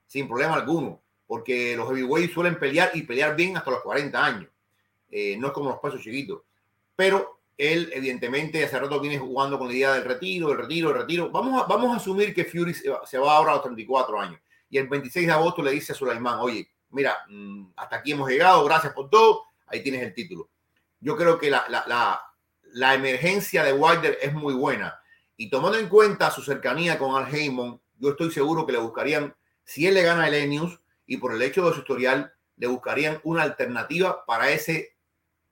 [0.08, 4.50] sin problema alguno, porque los heavyweights suelen pelear y pelear bien hasta los 40 años.
[5.12, 6.42] Eh, no es como los pesos chiquitos.
[6.96, 10.98] Pero él, evidentemente, hace rato viene jugando con la idea del retiro, el retiro, el
[10.98, 11.30] retiro.
[11.30, 14.40] Vamos a, vamos a asumir que Fury se va, ahora a los 34 años.
[14.70, 18.30] Y el 26 de agosto le dice a Sulaimán, oye, mira, mm, hasta aquí hemos
[18.30, 20.50] llegado, gracias por todo, ahí tienes el título.
[21.00, 22.22] Yo creo que la, la, la,
[22.74, 25.00] la emergencia de Wilder es muy buena.
[25.36, 29.34] Y tomando en cuenta su cercanía con Al Heyman, yo estoy seguro que le buscarían
[29.68, 33.20] si él le gana a Elenius y por el hecho de su historial, le buscarían
[33.24, 34.96] una alternativa para ese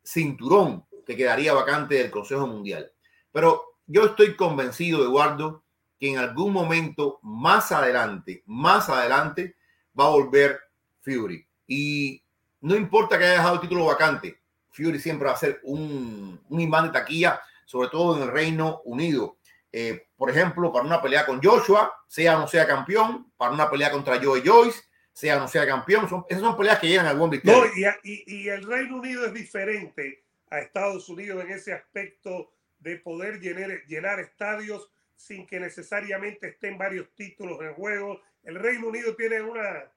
[0.03, 2.89] cinturón que quedaría vacante del Consejo Mundial.
[3.33, 5.63] Pero yo estoy convencido, Eduardo,
[5.99, 9.57] que en algún momento más adelante, más adelante,
[9.99, 10.61] va a volver
[11.01, 11.45] Fury.
[11.67, 12.23] Y
[12.61, 14.39] no importa que haya dejado el título vacante,
[14.71, 18.81] Fury siempre va a ser un, un imán de taquilla, sobre todo en el Reino
[18.85, 19.35] Unido.
[19.77, 23.69] Eh, por ejemplo, para una pelea con Joshua, sea o no sea campeón, para una
[23.69, 26.07] pelea contra Joe Joyce, sea o no sea campeón.
[26.07, 27.91] Son, esas son peleas que llegan al buen victoria.
[27.91, 32.95] No, y, y, el Reino Unido es diferente a Estados Unidos en ese aspecto de
[32.95, 38.21] poder llenar, llenar estadios sin que necesariamente estén varios títulos en juego.
[38.43, 39.91] El Reino Unido tiene una,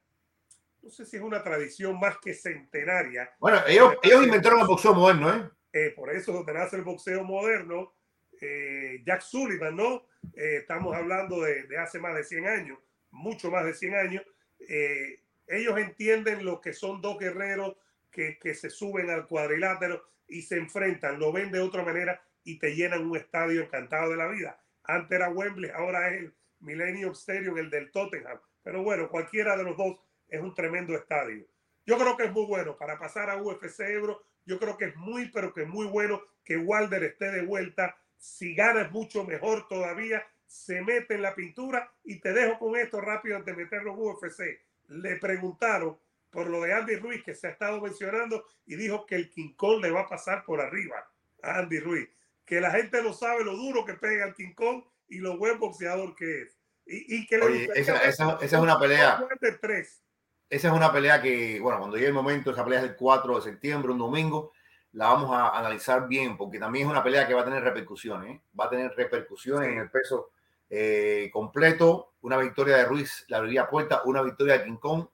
[0.83, 3.31] no sé si es una tradición más que centenaria.
[3.39, 5.51] Bueno, ellos, ellos inventaron el boxeo moderno, ¿eh?
[5.73, 5.93] ¿eh?
[5.95, 7.93] por eso nace el boxeo moderno
[8.41, 10.07] eh, Jack Sullivan, ¿no?
[10.35, 12.79] Eh, estamos hablando de, hace más de 100 años,
[13.11, 14.23] mucho más de 100 años.
[14.61, 17.77] Eh, ellos entienden lo que son dos guerreros
[18.11, 22.59] que, que, se suben al cuadrilátero y se enfrentan, lo ven de otra manera y
[22.59, 24.61] te llenan un estadio encantado de la vida.
[24.85, 28.39] Antes era Wembley, ahora es el Millennium Stadium, el del Tottenham.
[28.63, 29.99] Pero bueno, cualquiera de los dos
[30.29, 31.47] es un tremendo estadio.
[31.87, 34.23] Yo creo que es muy bueno para pasar a UFC Ebro.
[34.45, 38.55] Yo creo que es muy, pero que muy bueno que Walder esté de vuelta si
[38.55, 43.37] ganas mucho mejor todavía, se mete en la pintura y te dejo con esto rápido
[43.37, 44.61] antes de meterlo en UFC.
[44.89, 45.99] Le preguntaron
[46.31, 49.55] por lo de Andy Ruiz que se ha estado mencionando y dijo que el King
[49.55, 51.09] Kong le va a pasar por arriba
[51.43, 52.09] a Andy Ruiz.
[52.45, 55.59] Que la gente no sabe lo duro que pega el King Kong y lo buen
[55.59, 56.59] boxeador que es.
[56.91, 59.23] Y, que Oye, esa, esa, es una pelea.
[60.49, 63.37] Esa es una pelea que, bueno, cuando llegue el momento, esa pelea es el 4
[63.37, 64.53] de septiembre, un domingo
[64.93, 68.37] la vamos a analizar bien, porque también es una pelea que va a tener repercusiones,
[68.37, 68.41] ¿eh?
[68.59, 70.31] va a tener repercusiones en el peso
[70.71, 72.15] eh, completo.
[72.23, 75.07] Una victoria de Ruiz la abriría puerta, una victoria de King Kong.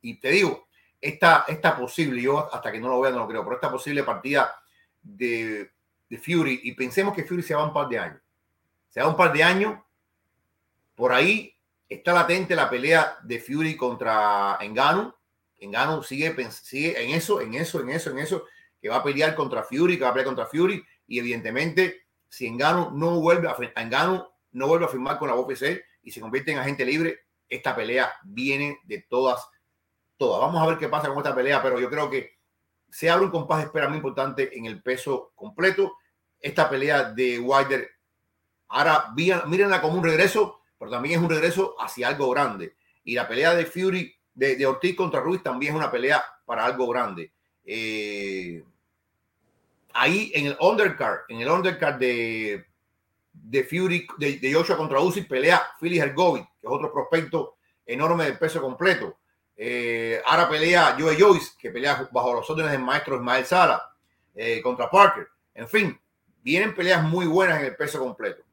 [0.00, 0.68] Y te digo,
[1.00, 4.04] esta, esta posible, yo hasta que no lo vea no lo creo, pero esta posible
[4.04, 4.54] partida
[5.02, 5.70] de,
[6.08, 8.20] de Fury, y pensemos que Fury se va un par de años,
[8.88, 9.78] se va un par de años,
[10.94, 11.54] por ahí
[11.88, 15.14] está latente la pelea de Fury contra Engano.
[15.58, 18.44] Engano sigue, sigue en eso, en eso, en eso, en eso
[18.80, 22.46] que va a pelear contra Fury, que va a pelear contra Fury, y evidentemente, si
[22.46, 26.52] Engano no vuelve a, Engano no vuelve a firmar con la UFC y se convierte
[26.52, 29.48] en agente libre, esta pelea viene de todas,
[30.16, 30.40] todas.
[30.40, 32.36] Vamos a ver qué pasa con esta pelea, pero yo creo que
[32.90, 35.96] se abre un compás de espera muy importante en el peso completo.
[36.40, 37.88] Esta pelea de Wilder,
[38.68, 42.76] ahora mírenla como un regreso, pero también es un regreso hacia algo grande.
[43.04, 46.64] Y la pelea de Fury de, de, Ortiz contra Ruiz también es una pelea para
[46.64, 47.32] algo grande.
[47.66, 48.64] Eh,
[49.92, 52.64] ahí en el undercard, en el undercard de,
[53.68, 58.32] Fury, de, de Joshua contra Uzi, pelea Philly Hergovic, que es otro prospecto enorme de
[58.34, 59.18] peso completo.
[59.56, 63.82] Eh, ahora pelea Joe Joyce, que pelea bajo los órdenes del maestro Ismael Sala
[64.34, 65.26] eh, contra Parker.
[65.54, 65.98] En fin,
[66.42, 68.44] vienen peleas muy buenas en el peso completo.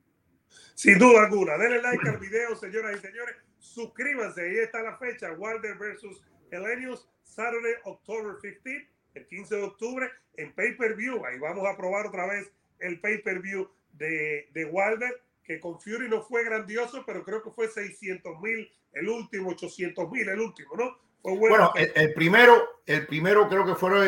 [0.76, 1.58] Sin duda alguna.
[1.58, 3.36] Denle like al video, señoras y señores.
[3.60, 4.41] Suscríbanse.
[4.41, 5.32] Ahí está la fecha.
[5.34, 6.21] Wilder versus
[6.52, 11.26] Helenius, Saturday, October 15, el 15 de octubre, en pay-per-view.
[11.26, 16.21] Ahí vamos a probar otra vez el pay-per-view de, de Wilder, que con Fury no
[16.21, 20.97] fue grandioso, pero creo que fue 600 mil el último, 800 mil el último, ¿no?
[21.21, 24.06] Fue bueno, bueno el, el, primero, el primero creo que fueron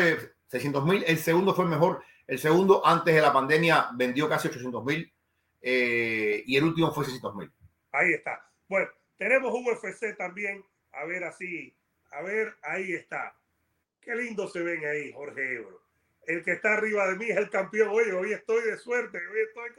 [0.48, 2.02] 600 mil, el segundo fue mejor.
[2.26, 5.12] El segundo, antes de la pandemia, vendió casi 800 mil
[5.62, 7.52] eh, y el último fue 600 mil.
[7.92, 8.40] Ahí está.
[8.68, 10.64] Bueno, tenemos UFC también.
[10.92, 11.74] A ver, así.
[12.10, 13.34] A ver, ahí está.
[14.06, 15.82] Qué lindo se ven ahí, Jorge Ebro.
[16.28, 17.88] El que está arriba de mí es el campeón.
[17.88, 19.18] Oye, hoy estoy de suerte.
[19.18, 19.70] Hoy estoy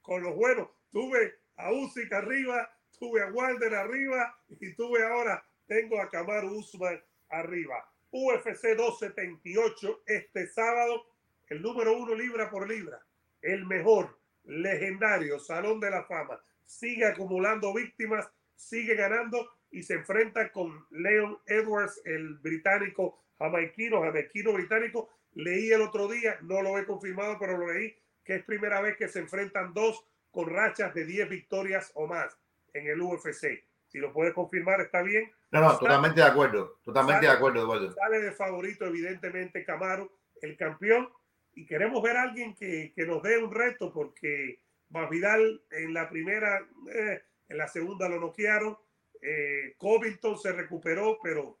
[0.00, 0.70] con los, buenos.
[0.90, 6.98] Tuve a Usyk arriba, tuve a Walder arriba y tuve ahora, tengo a Kamaru Usman
[7.28, 7.86] arriba.
[8.10, 11.04] UFC 278 este sábado,
[11.48, 13.04] el número uno libra por libra,
[13.42, 20.50] el mejor, legendario, Salón de la Fama, sigue acumulando víctimas, sigue ganando y se enfrenta
[20.50, 25.08] con Leon Edwards, el británico jamaiquino, jamaiquino británico.
[25.34, 27.94] Leí el otro día, no lo he confirmado, pero lo leí,
[28.24, 32.36] que es primera vez que se enfrentan dos con rachas de 10 victorias o más
[32.72, 33.64] en el UFC.
[33.88, 35.32] Si lo puedes confirmar, está bien.
[35.50, 36.78] No, no, totalmente de acuerdo.
[36.84, 37.94] Totalmente sale, de acuerdo, Eduardo.
[37.94, 41.08] Sale de favorito, evidentemente, Camaro, el campeón.
[41.54, 46.08] Y queremos ver a alguien que, que nos dé un reto, porque Masvidal en la
[46.08, 48.76] primera, eh, en la segunda lo noquearon.
[49.20, 51.58] Eh, Covington se recuperó, pero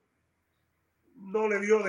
[1.16, 1.82] no le dio,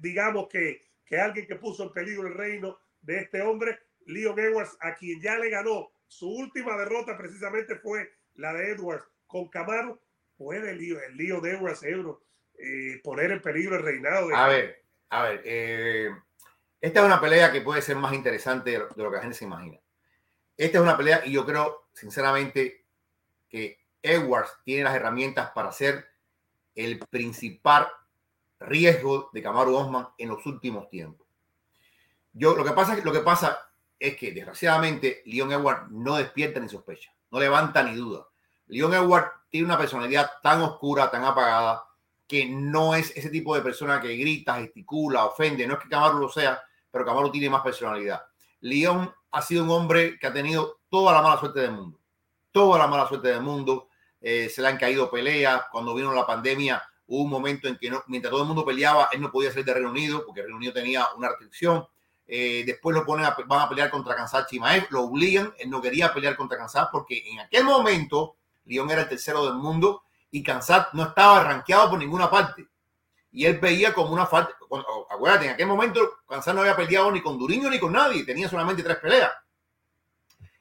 [0.00, 4.76] digamos que, que alguien que puso en peligro el reino de este hombre, Leon Edwards,
[4.80, 10.00] a quien ya le ganó su última derrota precisamente fue la de Edwards con Camaro.
[10.36, 12.22] Puede el lío, el de Edwards Euro
[12.56, 14.28] eh, poner en peligro el reinado.
[14.28, 14.34] De...
[14.34, 15.42] A ver, a ver.
[15.44, 16.10] Eh,
[16.80, 19.44] esta es una pelea que puede ser más interesante de lo que la gente se
[19.44, 19.78] imagina.
[20.56, 22.84] Esta es una pelea y yo creo, sinceramente,
[23.48, 26.06] que Edwards tiene las herramientas para ser
[26.76, 27.88] el principal
[28.64, 31.26] riesgo de Camaro Osman en los últimos tiempos.
[32.32, 32.96] Yo lo que pasa
[33.98, 38.26] es que desgraciadamente Leon Edwards no despierta ni sospecha, no levanta ni duda.
[38.66, 41.84] Leon Edwards tiene una personalidad tan oscura, tan apagada,
[42.26, 45.66] que no es ese tipo de persona que grita, gesticula, ofende.
[45.66, 48.22] No es que Camaro lo sea, pero Camaro tiene más personalidad.
[48.60, 52.00] Leon ha sido un hombre que ha tenido toda la mala suerte del mundo.
[52.50, 53.88] Toda la mala suerte del mundo.
[54.20, 55.64] Eh, se le han caído peleas.
[55.70, 59.08] Cuando vino la pandemia, hubo un momento en que no, mientras todo el mundo peleaba,
[59.12, 61.86] él no podía salir de Reino Unido porque Reino tenía una restricción.
[62.26, 65.82] Eh, después lo ponen a, van a pelear contra Kansas Chimaev, lo obligan, él no
[65.82, 70.42] quería pelear contra Kansas porque en aquel momento León era el tercero del mundo y
[70.42, 72.66] Kansas no estaba rankeado por ninguna parte.
[73.30, 74.56] Y él veía como una falta,
[75.10, 78.48] acuérdate, en aquel momento Kansas no había peleado ni con Duriño ni con nadie, tenía
[78.48, 79.32] solamente tres peleas.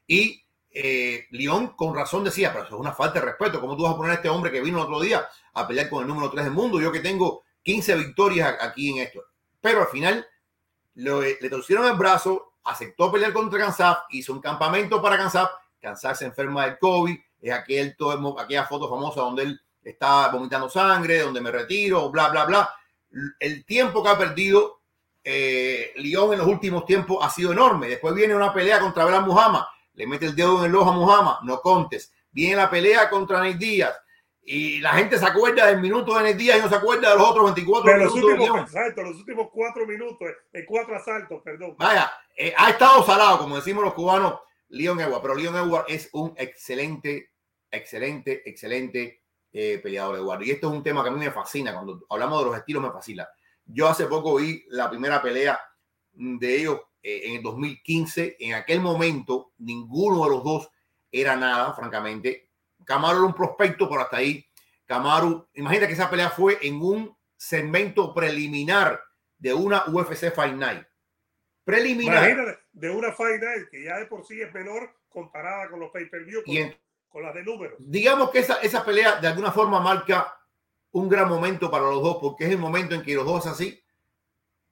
[0.06, 0.44] Y
[0.74, 3.94] eh, León con razón decía, pero eso es una falta de respeto, ¿cómo tú vas
[3.94, 6.32] a poner a este hombre que vino el otro día a pelear con el número
[6.32, 6.82] 3 del mundo?
[6.82, 9.24] Yo que tengo 15 victorias aquí en esto.
[9.62, 10.26] Pero al final
[10.96, 16.20] lo, le torcieron el brazo, aceptó pelear contra Kansas, hizo un campamento para Kansas, Kansas
[16.20, 21.20] se enferma del COVID, es aquel, todo, aquella foto famosa donde él está vomitando sangre,
[21.20, 22.74] donde me retiro, bla, bla, bla.
[23.40, 24.82] El tiempo que ha perdido
[25.24, 27.88] eh, León en los últimos tiempos ha sido enorme.
[27.88, 30.94] Después viene una pelea contra Blas Muhammad, le mete el dedo en el ojo a
[30.94, 32.14] Muhammad, no contes.
[32.32, 33.94] Viene la pelea contra Nate Díaz,
[34.46, 37.18] y la gente se acuerda del minuto de Nate Díaz y no se acuerda de
[37.18, 38.40] los otros 24 de los minutos.
[38.40, 41.76] Últimos, exacto, los últimos cuatro minutos, de cuatro asaltos, perdón.
[41.78, 46.10] Vaya, eh, ha estado salado, como decimos los cubanos, Leon Edwards, pero Leon Edwards es
[46.14, 47.32] un excelente,
[47.72, 49.22] excelente, excelente
[49.54, 50.46] eh, peleador Edwards.
[50.46, 52.84] Y esto es un tema que a mí me fascina, cuando hablamos de los estilos
[52.84, 53.28] me fascina.
[53.66, 55.58] Yo hace poco vi la primera pelea
[56.12, 58.38] de ellos eh, en el 2015.
[58.40, 60.70] En aquel momento, ninguno de los dos
[61.12, 62.50] era nada, francamente.
[62.86, 64.46] Camaro era un prospecto, por hasta ahí.
[64.86, 69.02] Camaro, imagínate que esa pelea fue en un segmento preliminar
[69.38, 70.84] de una UFC Fight Night.
[71.64, 72.30] Preliminar.
[72.30, 75.92] Imagínate, de una Fight Night que ya de por sí es menor comparada con los
[75.92, 76.56] pay-per-view, con,
[77.10, 77.78] con, las de números.
[77.80, 80.36] Digamos que esa, esa pelea de alguna forma marca
[80.92, 83.82] un gran momento para los dos, porque es el momento en que los dos así,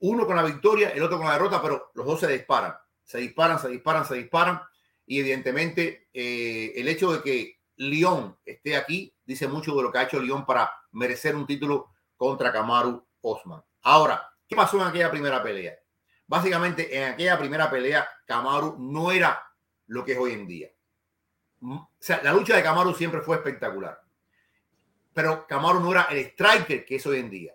[0.02, 3.20] uno con la victoria, el otro con la derrota, pero los dos se disparan, se
[3.20, 4.62] disparan, se disparan, se disparan,
[5.06, 9.99] y evidentemente eh, el hecho de que León esté aquí dice mucho de lo que
[9.99, 13.64] ha hecho León para merecer un título contra Kamaru Osman.
[13.84, 15.78] Ahora, ¿qué pasó en aquella primera pelea?
[16.28, 19.43] Básicamente, en aquella primera pelea, Kamaru no era
[19.88, 20.70] lo que es hoy en día.
[21.62, 24.02] O sea, la lucha de Kamaru siempre fue espectacular.
[25.14, 27.54] Pero Kamaru no era el striker que es hoy en día.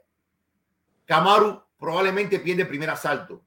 [1.07, 3.46] Kamaru probablemente pierde el primer asalto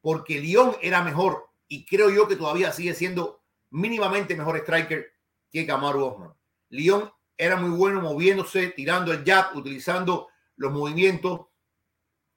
[0.00, 5.12] porque León era mejor y creo yo que todavía sigue siendo mínimamente mejor striker
[5.50, 6.34] que Kamaru Osman.
[6.70, 11.46] León era muy bueno moviéndose, tirando el jab, utilizando los movimientos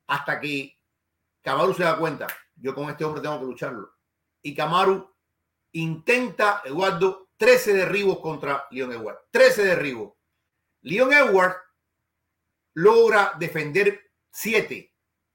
[0.07, 0.77] hasta que
[1.41, 3.93] Kamaru se da cuenta, yo con este hombre tengo que lucharlo.
[4.41, 5.09] Y Kamaru
[5.71, 9.17] intenta, Eduardo, 13 derribos contra Leon Edward.
[9.31, 10.13] 13 derribos.
[10.81, 11.55] Leon Edward
[12.73, 14.90] logra defender 7,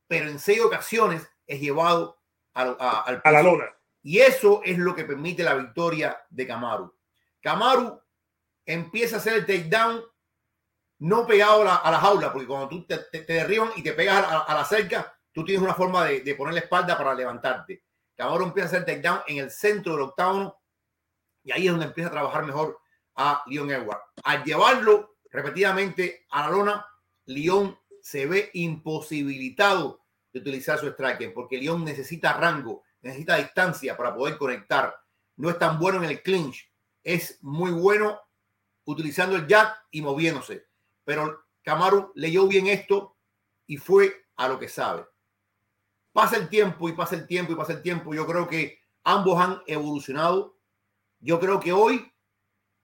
[0.07, 2.21] pero en 6 ocasiones es llevado
[2.55, 3.67] a, la lona.
[4.03, 6.95] Y eso es lo que permite la victoria de Kamaru.
[7.43, 8.01] Kamaru
[8.65, 10.03] empieza a hacer el takedown
[10.99, 14.65] no pegado a la, jaula, porque cuando tú te, derriban y te pegas a, la
[14.65, 17.85] cerca, tú tienes una forma de, poner la espalda para levantarte.
[18.15, 20.63] Kamaru empieza a hacer takedown en el centro del octavo
[21.45, 22.81] y ahí es donde empieza a trabajar mejor
[23.17, 24.01] a Leon Edward.
[24.25, 26.87] Al llevarlo repetidamente a la lona,
[27.27, 34.15] Leon se ve imposibilitado de utilizar su striking porque Leon necesita rango, necesita distancia para
[34.15, 34.95] poder conectar.
[35.35, 38.21] No es tan bueno en el clinch, es muy bueno
[38.85, 40.69] utilizando el jab y moviéndose.
[41.03, 43.17] Pero Camaro leyó bien esto
[43.67, 45.05] y fue a lo que sabe.
[46.13, 48.15] Pasa el tiempo y pasa el tiempo y pasa el tiempo.
[48.15, 50.61] Yo creo que ambos han evolucionado.
[51.19, 52.09] Yo creo que hoy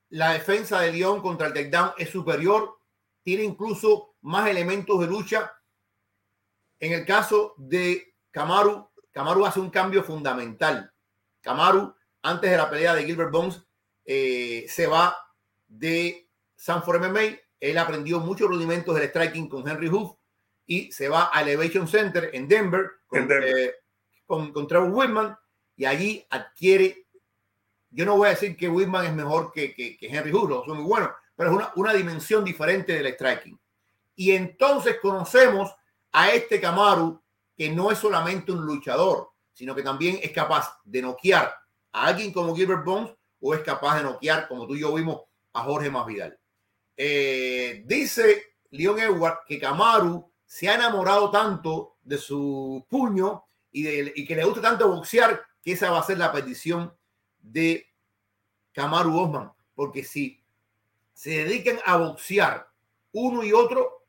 [0.09, 2.82] la defensa de León contra el takedown es superior.
[3.23, 5.53] Tiene incluso más elementos de lucha.
[6.81, 10.93] En el caso de Kamaru, Kamaru hace un cambio fundamental.
[11.41, 13.63] Kamaru, antes de la pelea de Gilbert Bones,
[14.05, 15.17] eh, se va
[15.69, 17.39] de Sanford MMA.
[17.61, 20.17] Él aprendió muchos rudimentos del striking con Henry Hoof
[20.67, 23.75] y se va a Elevation Center en Denver con, eh,
[24.27, 25.37] con, Trevor Whitman
[25.77, 27.07] y allí adquiere.
[27.91, 30.87] Yo no voy a decir que Whitman es mejor que, que, Henry Hoof, son muy
[30.87, 33.59] buenos, pero es una, una dimensión diferente del striking.
[34.15, 35.75] Y entonces conocemos
[36.13, 37.21] a este Kamaru
[37.57, 41.55] que no es solamente un luchador, sino que también es capaz de noquear
[41.93, 45.23] a alguien como Gilbert Bones o es capaz de noquear, como tú y yo vimos,
[45.53, 46.39] a Jorge Masvidal.
[46.97, 54.37] Eh, dice Leon Edward que Kamaru se ha enamorado tanto de su puño y, que
[54.37, 56.95] le gusta tanto boxear que esa va a ser la petición
[57.39, 57.87] de
[58.73, 59.53] Kamaru Osman.
[59.75, 60.42] Porque si
[61.23, 62.69] se dedican a boxear
[63.13, 64.03] uno y otro,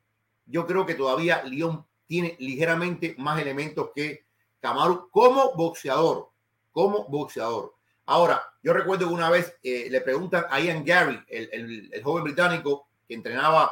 [0.46, 4.26] yo creo que todavía Leon tiene ligeramente más elementos que
[4.58, 6.30] Kamaru como boxeador,
[6.72, 7.76] como boxeador.
[8.06, 12.88] Ahora, yo recuerdo que una vez eh, le preguntan a Ian Gary, el, joven británico
[13.06, 13.70] que entrenaba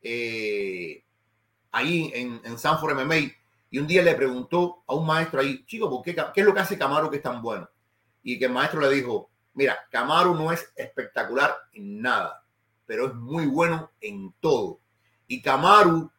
[0.00, 1.04] eh,
[1.72, 3.30] ahí en, en, Sanford MMA,
[3.70, 6.54] y un día le preguntó a un maestro ahí, chico, ¿por qué, ¿qué es lo
[6.54, 7.68] que hace Camaro que es tan bueno?
[8.22, 12.47] Y que el maestro le dijo, mira, Camaro no es espectacular en nada,
[12.88, 14.80] pero es muy bueno en todo.
[15.26, 16.10] Y Camaro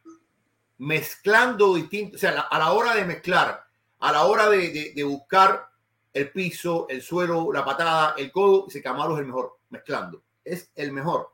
[0.78, 3.66] mezclando distintos, o sea, a la hora de mezclar,
[3.98, 5.68] a la hora de, buscar
[6.14, 10.22] el piso, el suelo, la patada, el codo, ese Camaro es el mejor, mezclando.
[10.46, 11.34] Es el mejor.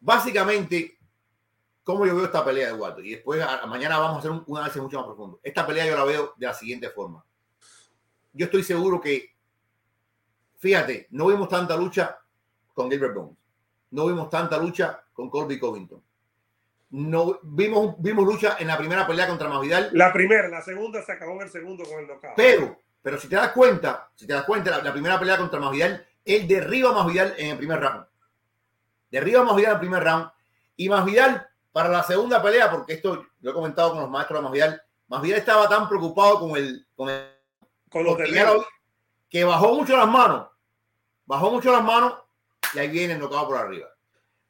[0.00, 0.98] Básicamente,
[1.84, 3.02] ¿cómo yo veo esta pelea de Guato?
[3.02, 5.38] Y después mañana vamos a hacer un, análisis mucho más profundo.
[5.44, 7.24] Esta pelea yo la veo de la siguiente forma.
[8.32, 9.32] Yo estoy seguro que,
[10.58, 12.18] fíjate, no vimos tanta lucha
[12.74, 13.39] con Gilbert Bones.
[13.90, 16.02] No vimos tanta lucha con Colby Covington
[16.90, 19.90] no vimos, vimos lucha en la primera pelea contra Masvidal.
[19.92, 22.34] La primera, la segunda se acabó en el segundo con el knockout.
[22.36, 26.04] Pero, pero si te das cuenta, si te das cuenta, la, primera pelea contra Masvidal,
[26.24, 28.06] él derriba a Masvidal en el primer round.
[29.10, 30.30] Derriba a Masvidal en el primer round.
[30.76, 34.42] Y Masvidal, para la segunda pelea, porque esto lo he comentado con los maestros de
[34.42, 36.86] Masvidal, Masvidal estaba tan preocupado con el...
[36.96, 37.24] Con, el,
[37.88, 38.16] con los
[39.28, 40.48] que bajó mucho las manos.
[41.24, 42.14] Bajó mucho las manos
[42.74, 43.88] y ahí viene el knockout por arriba.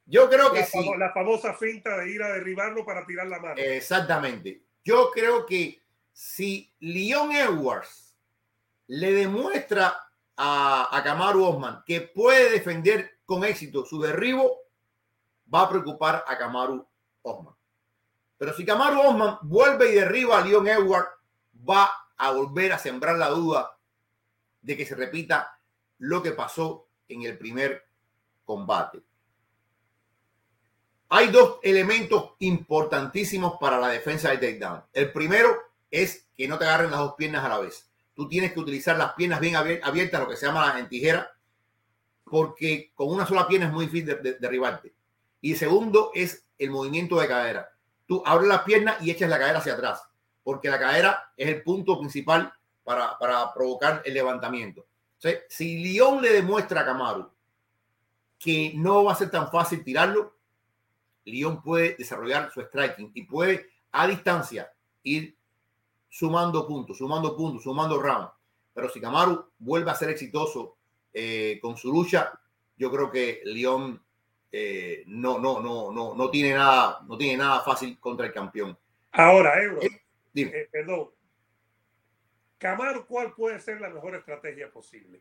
[0.07, 0.91] Yo creo que la sí.
[0.99, 3.55] La famosa finta de ir a derribarlo para tirar la mano.
[3.57, 4.63] Exactamente.
[4.83, 8.17] Yo creo que si Leon Edwards
[8.89, 9.97] le demuestra
[10.37, 14.59] a, a Kamaru Osman que puede defender con éxito su derribo,
[15.53, 16.85] va a preocupar a Kamaru
[17.23, 17.55] Osman.
[18.37, 21.11] Pero si Kamaru Osman vuelve y derriba a Leon Edwards,
[21.69, 23.77] va a volver a sembrar la duda
[24.61, 25.59] de que se repita
[25.99, 27.90] lo que pasó en el primer
[28.51, 29.01] combate.
[31.11, 34.83] Hay dos elementos importantísimos para la defensa del takedown.
[34.93, 35.57] El primero
[35.89, 37.89] es que no te agarren las dos piernas a la vez.
[38.13, 41.31] Tú tienes que utilizar las piernas bien abiertas, lo que se llama en tijera,
[42.25, 44.95] porque con una sola pierna es muy difícil de, derribarte.
[45.41, 47.71] Y segundo es el movimiento de cadera.
[48.05, 50.03] tú abres las piernas y echas la cadera hacia atrás,
[50.43, 54.89] porque la cadera es el punto principal para, para provocar el levantamiento.
[55.49, 57.33] si León le demuestra a Camaro
[58.41, 60.35] que no va a ser tan fácil tirarlo,
[61.25, 64.73] León puede desarrollar su striking y puede a distancia
[65.03, 65.37] ir
[66.09, 68.33] sumando puntos, sumando puntos, sumando rounds.
[68.73, 70.79] Pero si Camaro vuelve a ser exitoso
[71.13, 72.33] eh, con su lucha,
[72.79, 73.43] yo creo que
[74.51, 78.77] eh, no, no, no, no, no tiene nada, no tiene nada fácil contra el campeón.
[79.13, 81.11] Ahora, Euro, eh, perdón.
[82.57, 85.21] Camaro, ¿cuál puede ser la mejor estrategia posible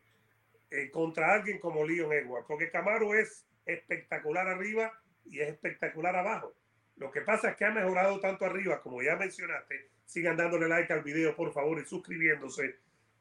[0.92, 2.46] contra alguien como Leon Edwards?
[2.46, 4.92] Porque Camaro es espectacular arriba
[5.24, 6.54] y es espectacular abajo.
[6.96, 9.88] Lo que pasa es que ha mejorado tanto arriba, como ya mencionaste.
[10.04, 12.76] Sigan dándole like al video, por favor, y suscribiéndose.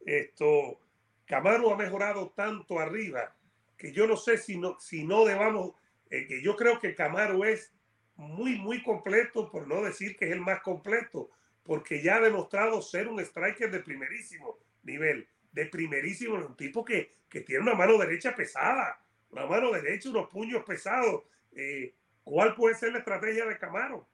[0.06, 0.80] Esto,
[1.26, 3.36] Camaro ha mejorado tanto arriba
[3.78, 5.72] que yo no sé si no, si no debamos,
[6.10, 7.72] eh, que yo creo que Camaro es
[8.18, 11.30] muy, muy completo, por no decir que es el más completo,
[11.64, 17.16] porque ya ha demostrado ser un striker de primerísimo nivel, de primerísimo, un tipo que,
[17.30, 19.00] que tiene una mano derecha pesada,
[19.32, 21.24] una mano derecha, unos puños pesados.
[21.52, 24.08] Eh, ¿Cuál puede ser la estrategia de Camaro?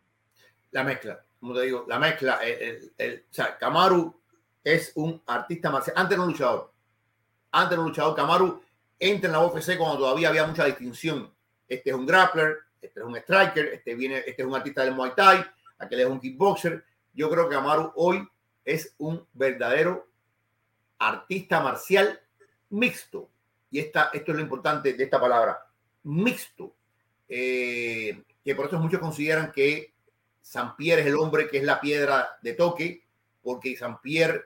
[0.71, 2.39] La mezcla, como te digo, la mezcla.
[2.43, 2.91] El,
[3.29, 4.19] o sea, Camaro
[4.63, 6.71] es un artista marcial, antes un luchador.
[7.51, 8.15] Antes un luchador.
[8.15, 8.61] Camaro
[8.99, 11.33] entra en la UFC cuando todavía había mucha distinción.
[11.67, 14.93] Este es un grappler, este es un striker, este, viene, este es un artista del
[14.93, 15.45] Muay Thai,
[15.79, 16.83] aquel es un kickboxer.
[17.13, 18.27] Yo creo que Camaro hoy
[18.63, 20.07] es un verdadero
[20.99, 22.19] artista marcial
[22.77, 23.29] mixto.
[23.71, 25.65] Y esta, esto es lo importante de esta palabra,
[26.03, 26.75] mixto.
[27.27, 29.93] Eh, que por eso muchos consideran que
[30.41, 33.03] San Pierre es el hombre que es la piedra de toque,
[33.41, 34.45] porque San Pierre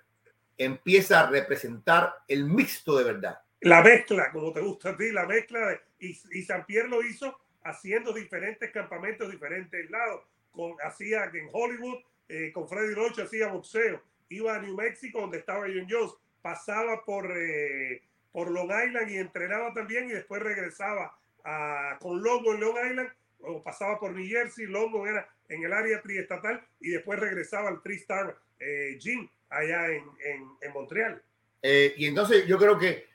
[0.58, 3.40] empieza a representar el mixto de verdad.
[3.62, 5.80] La mezcla, como te gusta a ti, la mezcla.
[6.00, 10.24] y, y San Pierre lo hizo haciendo diferentes campamentos, diferentes lados.
[10.52, 14.02] Con, hacía en Hollywood, eh, con Freddy Roach hacía boxeo.
[14.30, 16.14] Iba a New Mexico, donde estaba John Jones.
[16.42, 18.02] Pasaba por, eh,
[18.32, 20.10] por Long Island y entrenaba también.
[20.10, 23.10] Y después regresaba a, con Longo en Long Island.
[23.42, 24.66] O pasaba por New Jersey.
[24.66, 26.62] Longo era en el área triestatal.
[26.80, 31.22] Y después regresaba al Three Star eh, Gym allá en, en, en Montreal.
[31.64, 33.08] y entonces yo creo que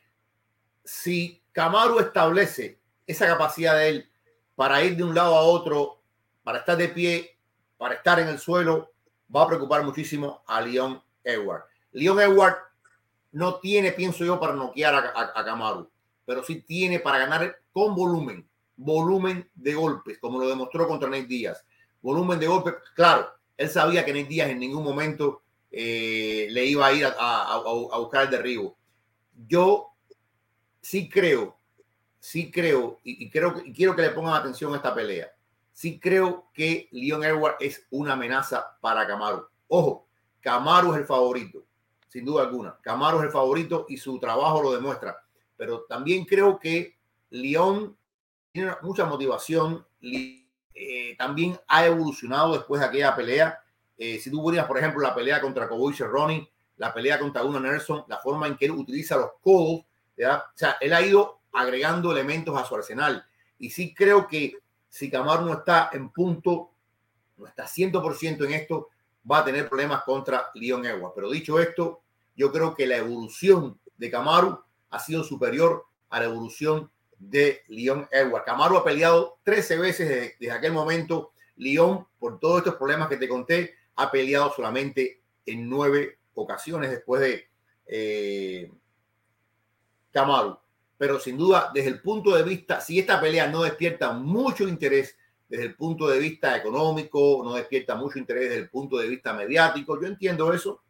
[0.85, 4.11] si Camaro establece esa capacidad de él
[4.57, 6.01] para ir de un lado a otro,
[6.43, 7.37] para estar de pie,
[7.77, 8.93] para estar en el suelo,
[9.35, 11.65] va a preocupar muchísimo a Leon Edward.
[11.93, 12.57] Leon Edward
[13.35, 15.91] no tiene, pienso yo, para noquear a, a, Camaro,
[16.25, 21.27] pero sí tiene para ganar con volumen, volumen de golpes, como lo demostró contra Nate
[21.27, 21.65] Díaz.
[22.01, 26.87] Volumen de golpes, claro, él sabía que Nate Díaz en ningún momento eh, le iba
[26.87, 27.61] a ir a,
[27.99, 28.77] buscar el derribo.
[29.49, 29.89] Yo
[30.81, 31.59] sí creo,
[32.21, 35.35] sí creo, y, creo y quiero que le pongan atención a esta pelea.
[35.73, 39.51] Sí creo que Leon Edwards es una amenaza para Camaro.
[39.67, 40.07] Ojo,
[40.41, 41.64] Camaro es el favorito,
[42.15, 42.79] sin duda alguna.
[42.81, 45.21] Camaro es el favorito y su trabajo lo demuestra.
[45.57, 46.97] Pero también creo que
[47.31, 47.97] León
[48.53, 49.85] tiene mucha motivación.
[50.01, 53.59] Eh, también ha evolucionado después de aquella pelea.
[53.99, 57.59] Eh, si tú miras, por ejemplo, la pelea contra Cowboy Cerrone, la pelea contra Una
[57.59, 59.81] Nelson, la forma en que él utiliza los codos
[60.17, 63.27] o sea, él ha ido agregando elementos a su arsenal.
[63.59, 64.59] Y sí creo que
[64.89, 66.71] si Camaro no está en punto,
[67.39, 68.91] no está 100% en esto,
[69.29, 71.15] va a tener problemas contra Leon Edwards.
[71.17, 72.04] Pero dicho esto,
[72.37, 78.09] yo creo que la evolución de Camaro ha sido superior a la evolución de Leon
[78.11, 78.45] Edwards.
[78.45, 81.33] Camaro ha peleado 13 veces desde, aquel momento.
[81.57, 87.21] Leon, por todos estos problemas que te conté, ha peleado solamente en nueve ocasiones después
[87.21, 87.49] de
[87.87, 88.71] eh,
[90.11, 90.61] Camaro.
[90.97, 95.17] Pero sin duda, desde el punto de vista, si esta pelea no despierta mucho interés
[95.49, 99.33] desde el punto de vista económico, no despierta mucho interés desde el punto de vista
[99.33, 100.83] mediático, yo entiendo eso,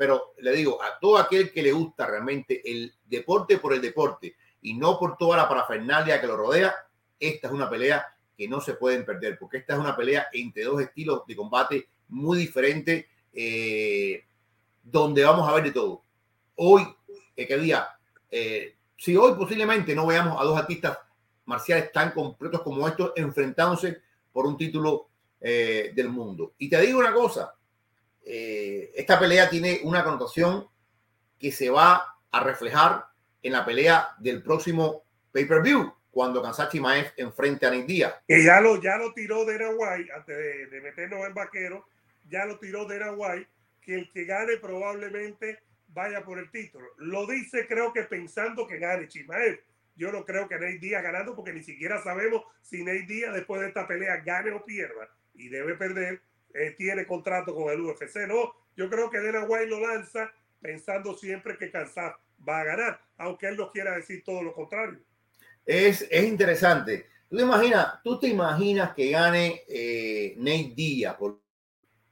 [0.00, 4.34] pero le digo, a todo aquel que le gusta realmente el deporte por el deporte
[4.62, 6.74] y no por toda la parafernalia que lo rodea,
[7.18, 10.64] esta es una pelea que no se pueden perder, porque esta es una pelea entre
[10.64, 14.24] dos estilos de combate muy diferentes, eh,
[14.82, 16.02] donde vamos a ver de todo.
[16.54, 16.82] Hoy,
[17.36, 17.86] que día
[18.30, 20.96] eh, si hoy posiblemente no veamos a dos artistas
[21.44, 24.00] marciales tan completos como estos enfrentándose
[24.32, 25.10] por un título
[25.42, 26.54] eh, del mundo.
[26.56, 27.54] Y te digo una cosa,
[28.32, 30.68] eh, esta pelea tiene una connotación
[31.38, 33.06] que se va a reflejar
[33.42, 35.02] en la pelea del próximo
[35.32, 38.22] pay-per-view, cuando Kansachi Maez enfrente a Nick.
[38.28, 41.86] Que ya lo, ya lo tiró de White, antes de, de meternos en vaquero,
[42.28, 43.48] ya lo tiró de White,
[43.80, 46.86] que el que gane probablemente vaya por el título.
[46.98, 49.60] Lo dice creo que pensando que gane Chimaev.
[49.96, 53.60] Yo no creo que Nate Díaz ganando porque ni siquiera sabemos si Nate Díaz después
[53.60, 56.22] de esta pelea gane o pierda y debe perder.
[56.54, 58.26] Eh, tiene contrato con el UFC.
[58.26, 62.14] No, yo creo que Dana White lo lanza pensando siempre que Kansas
[62.46, 65.00] va a ganar, aunque él no quiera decir todo lo contrario.
[65.64, 67.06] Es, es interesante.
[67.28, 71.16] ¿Tú te, imaginas, tú te imaginas que gane eh, Nate Díaz.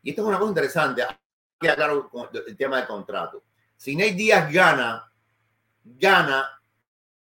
[0.02, 1.02] y esto es una cosa interesante.
[1.58, 2.10] Queda claro
[2.46, 3.42] el tema del contrato.
[3.76, 5.12] Si Nate Díaz gana,
[5.82, 6.48] gana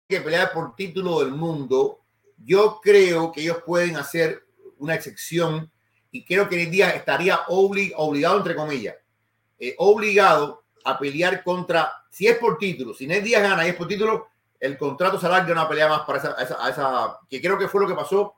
[0.06, 2.04] que pelear por título del mundo,
[2.36, 4.46] yo creo que ellos pueden hacer
[4.78, 5.70] una excepción
[6.10, 8.96] y creo que Nate Díaz estaría obligado, entre comillas,
[9.58, 13.74] eh, obligado a pelear contra, si es por título, si Ned Díaz gana y es
[13.74, 14.28] por título,
[14.58, 17.88] el contrato se alarga una pelea más para esa, esa, que creo que fue lo
[17.88, 18.34] que pasó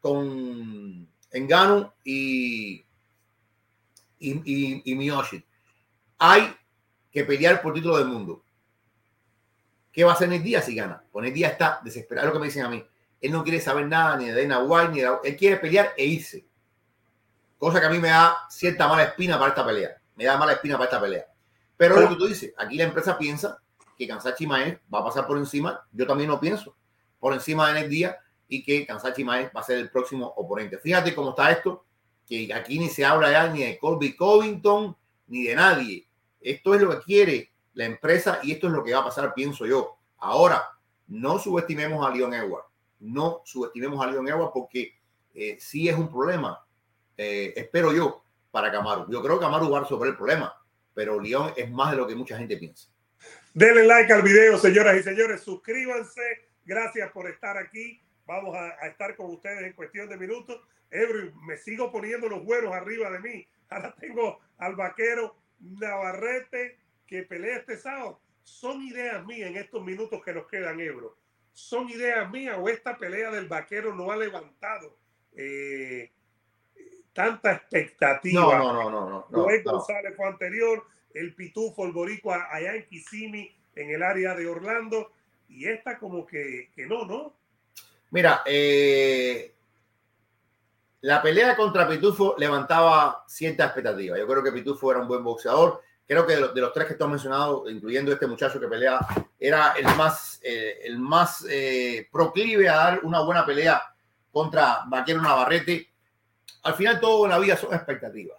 [0.00, 2.84] con Engano y,
[4.18, 5.42] y, y, Miyoshi.
[6.18, 6.54] Hay
[7.10, 8.42] que pelear por título del mundo.
[9.92, 11.02] ¿Qué va a hacer Ned Díaz si gana?
[11.10, 12.84] Pues Ned Díaz está desesperado, es lo que me dicen a mí.
[13.20, 16.04] Él no quiere saber nada ni de Dana White, ni de, él quiere pelear e
[16.04, 16.44] irse.
[17.62, 19.96] Cosa que a mí me da cierta mala espina para esta pelea.
[20.16, 21.24] Me da mala espina para esta pelea.
[21.76, 23.62] Pero lo que tú dices, aquí la empresa piensa
[23.96, 26.74] que Kansachi Maez va a pasar por encima, yo también lo pienso,
[27.20, 28.16] por encima de Ned Díaz
[28.48, 30.76] y que Kansachi Maez va a ser el próximo oponente.
[30.78, 31.84] Fíjate cómo está esto,
[32.26, 34.96] que aquí ni se habla ya ni de Colby Covington
[35.28, 36.08] ni de nadie.
[36.40, 39.34] Esto es lo que quiere la empresa y esto es lo que va a pasar,
[39.34, 39.98] pienso yo.
[40.18, 40.64] Ahora,
[41.06, 42.64] no subestimemos a Leon Edward,
[42.98, 44.98] no subestimemos a Leon Edward porque
[45.32, 46.60] eh, sí es un problema,
[47.16, 49.10] eh, espero yo, para Camaru.
[49.10, 50.54] Yo creo que Camaru va a resolver el problema
[50.94, 52.88] pero León es más de lo que mucha gente piensa.
[53.54, 55.42] Denle like al video, señoras y señores.
[55.42, 56.22] Suscríbanse.
[56.64, 58.00] Gracias por estar aquí.
[58.26, 60.60] Vamos a, estar con ustedes en cuestión de minutos.
[60.90, 63.48] Ebro, me sigo poniendo los güeros arriba de mí.
[63.68, 68.20] Ahora tengo al vaquero Navarrete que pelea este sábado.
[68.42, 71.16] Son ideas mías en estos minutos que nos quedan, Ebro.
[71.52, 74.96] Son ideas mías o esta pelea del vaquero no ha levantado
[75.36, 76.10] eh,
[77.12, 78.40] tanta expectativa.
[78.40, 79.26] No, no, no, no.
[79.30, 80.84] no, González fue anterior,
[81.14, 85.12] el Pitufo, el Boricua allá en Kissimmee, en el área de Orlando,
[85.48, 87.34] y esta como que, que no, ¿no?
[88.10, 89.54] Mira, eh,
[91.02, 94.18] la pelea contra Pitufo levantaba cierta expectativa.
[94.18, 95.82] Yo creo que Pitufo era un buen boxeador.
[96.06, 98.98] Creo que de los, tres que tú has mencionado, incluyendo este muchacho que pelea,
[99.38, 103.82] era el más, eh, el más eh, proclive a dar una buena pelea
[104.30, 105.91] contra Vaquero Navarrete
[106.62, 108.38] al final todo en la vida son expectativas.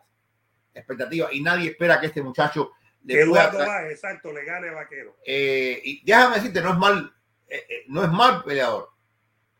[0.73, 1.33] Expectativas.
[1.33, 2.71] Y nadie espera que este muchacho
[3.03, 3.89] le Eduardo pueda...
[3.89, 5.17] exacto, le gane a Vaquero.
[5.25, 7.13] Eh, y déjame decirte, no es mal,
[7.47, 8.89] eh, eh, no es mal peleador.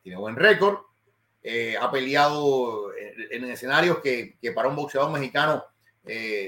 [0.02, 0.80] Tiene buen récord.
[1.80, 5.66] ha peleado en, escenarios que, que, para un boxeador mexicano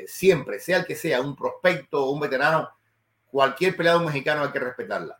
[0.07, 2.69] siempre, sea el que sea, un prospecto o un veterano,
[3.29, 5.19] cualquier peleador mexicano hay que respetarla.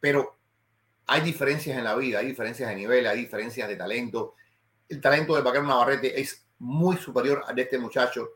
[0.00, 0.38] Pero
[1.06, 4.34] hay diferencias en la vida, hay diferencias de nivel, hay diferencias de talento,
[4.88, 8.30] el talento del vaquero Navarrete es muy superior al de este muchacho.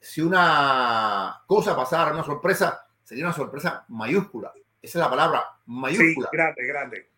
[0.00, 4.52] Si una cosa pasara, una sorpresa, sería una sorpresa mayúscula.
[4.80, 6.28] Esa es la palabra, mayúscula.
[6.30, 7.10] Sí, grande, grande.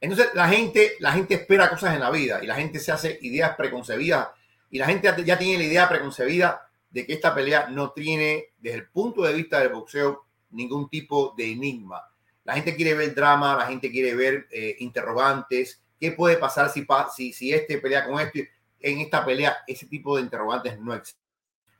[0.00, 3.18] Entonces la gente, la gente espera cosas en la vida y la gente se hace
[3.22, 4.28] ideas preconcebidas
[4.70, 8.78] y la gente ya tiene la idea preconcebida de que esta pelea no tiene, desde
[8.78, 12.02] el punto de vista del boxeo, ningún tipo de enigma.
[12.44, 17.52] La gente quiere ver drama, la gente quiere ver eh, interrogantes, ¿Qué puede pasar si,
[17.52, 18.50] este pelea con este?
[18.80, 21.22] En esta pelea, ese tipo de interrogantes no existen.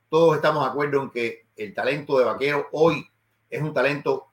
[0.09, 3.05] Todos estamos de acuerdo en que el talento de Vaquero hoy
[3.51, 4.29] es un talento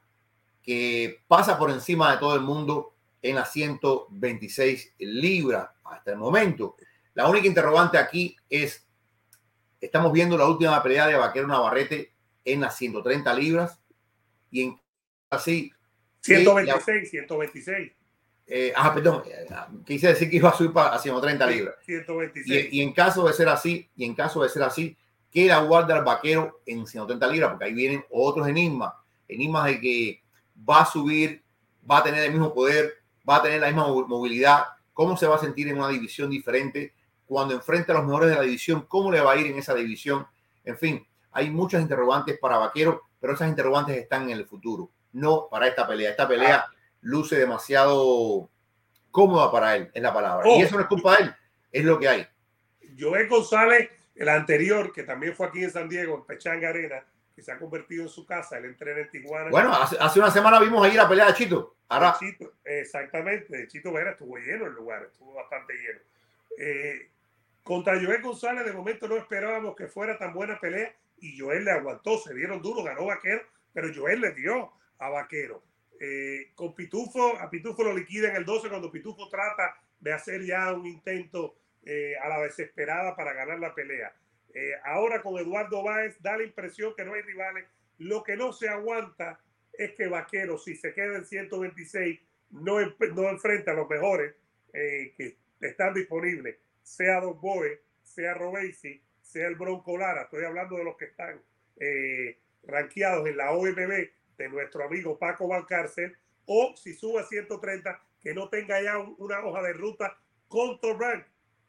[0.61, 6.75] que pasa por encima de todo el mundo en las 126 libras hasta el momento.
[7.15, 8.85] La única interrogante aquí es,
[9.81, 12.13] estamos viendo la última pelea de Vaquero Navarrete
[12.45, 13.79] en las 130 libras
[14.51, 14.79] y en
[15.31, 15.73] así
[16.21, 17.98] 126, 126.
[18.51, 19.47] Eh, ah, perdón, eh,
[19.85, 21.75] quise decir que iba a subir para 130 libras.
[21.85, 22.73] 126.
[22.73, 24.97] Y, en caso de ser así, y en caso de ser así,
[25.31, 28.93] queda guardar vaquero en 130 libras, porque ahí vienen otros enigmas,
[29.27, 30.23] enigmas de que
[30.67, 31.43] va a subir,
[31.89, 32.95] va a tener el mismo poder,
[33.29, 36.95] va a tener la misma movilidad, cómo se va a sentir en una división diferente
[37.27, 39.75] cuando enfrenta a los mejores de la división, cómo le va a ir en esa
[39.75, 40.25] división.
[40.65, 45.47] En fin, hay muchas interrogantes para Vaquero, pero esas interrogantes están en el futuro, no
[45.51, 46.09] para esta pelea.
[46.09, 48.49] Esta pelea ah luce demasiado
[49.11, 50.47] cómoda para él, es la palabra.
[50.47, 50.65] y oh.
[50.65, 51.35] eso no es culpa de él,
[51.71, 52.27] es lo que hay.
[52.97, 57.03] Joel González, el anterior, que también fue aquí en San Diego, en Pechanga Arena,
[57.35, 59.49] que se ha convertido en su casa, él entrena en Tijuana.
[59.49, 61.77] Bueno, hace, una semana vimos ahí la pelea de Chito.
[61.87, 62.15] Ahora...
[62.19, 65.99] Chito exactamente, Chito Vera estuvo lleno el lugar, estuvo bastante lleno.
[66.57, 67.09] Eh,
[67.63, 71.71] contra Joel González, de momento no esperábamos que fuera tan buena pelea y Joel le
[71.71, 73.41] aguantó, se dieron duro, ganó Vaquero,
[73.73, 75.63] pero Joel le dio a Vaquero.
[76.01, 80.45] Eh, con Pitufo, a Pitufo lo liquida en el 12 cuando Pitufo trata de hacer
[80.45, 84.13] ya un intento eh, a la desesperada para ganar la pelea.
[84.53, 87.65] Eh, ahora con Eduardo Báez da la impresión que no hay rivales.
[87.97, 89.41] Lo que no se aguanta
[89.73, 92.19] es que Vaquero, si se queda en 126,
[92.51, 94.33] no, no enfrenta a los mejores
[94.71, 100.23] que están disponibles, sea Don Boe, sea Robesi, sea el Bronco Lara.
[100.23, 101.41] Estoy hablando de los que están
[102.63, 104.09] rankeados en la OMB
[104.39, 109.45] de nuestro amigo Paco Valcárcel, o si sube a 130, que no tenga ya una
[109.45, 110.17] hoja de ruta
[110.47, 111.25] con Torrank,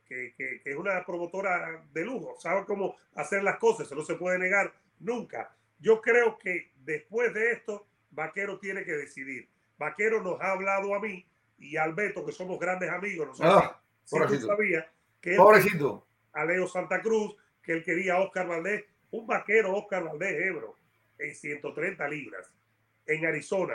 [0.07, 4.15] que, que, es una promotora de lujo, sabe cómo hacer las cosas, eso no se
[4.15, 5.55] puede negar nunca.
[5.79, 9.49] Yo creo que después de esto, Vaquero tiene que decidir.
[9.79, 11.27] Vaquero nos ha hablado a mí
[11.59, 14.87] y a Alberto, que somos grandes amigos, no sé ah, tú sabías
[15.21, 16.07] que pobrecito.
[16.33, 20.75] a Leo Santa Cruz, que él quería a Oscar Valdés, un vaquero Oscar Valdés Ebro
[21.19, 22.53] en 130 libras,
[23.07, 23.75] en Arizona,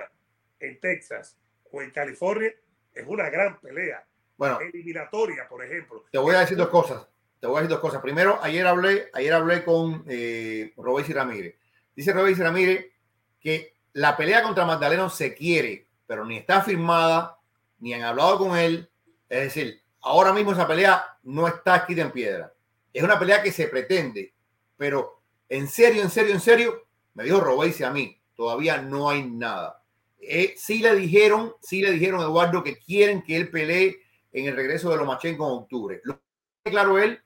[0.60, 1.38] en Texas
[1.72, 2.54] o en California,
[2.94, 4.06] es una gran pelea.
[4.38, 6.06] Bueno, eliminatoria, por ejemplo.
[6.12, 7.08] Te voy a decir dos cosas.
[7.40, 8.02] Te voy a decir dos cosas.
[8.02, 11.56] Primero, ayer hablé, ayer hablé con eh, y Ramírez.
[11.96, 12.88] Dice y Ramírez
[13.40, 17.38] que la pelea contra Magdaleno se quiere, pero ni está firmada,
[17.80, 18.90] ni han hablado con él.
[19.30, 22.54] Es decir, ahora mismo esa pelea no está escrita en piedra.
[22.92, 24.34] Es una pelea que se pretende,
[24.78, 29.24] pero en serio, en serio, en serio, me dijo Robesi a mí, todavía no hay
[29.24, 29.82] nada.
[30.20, 33.98] Eh, sí le dijeron, sí le dijeron Eduardo que quieren que él pelee
[34.32, 36.02] en el regreso de Lomachenko en octubre.
[36.04, 36.20] Lo
[36.64, 37.22] que claro él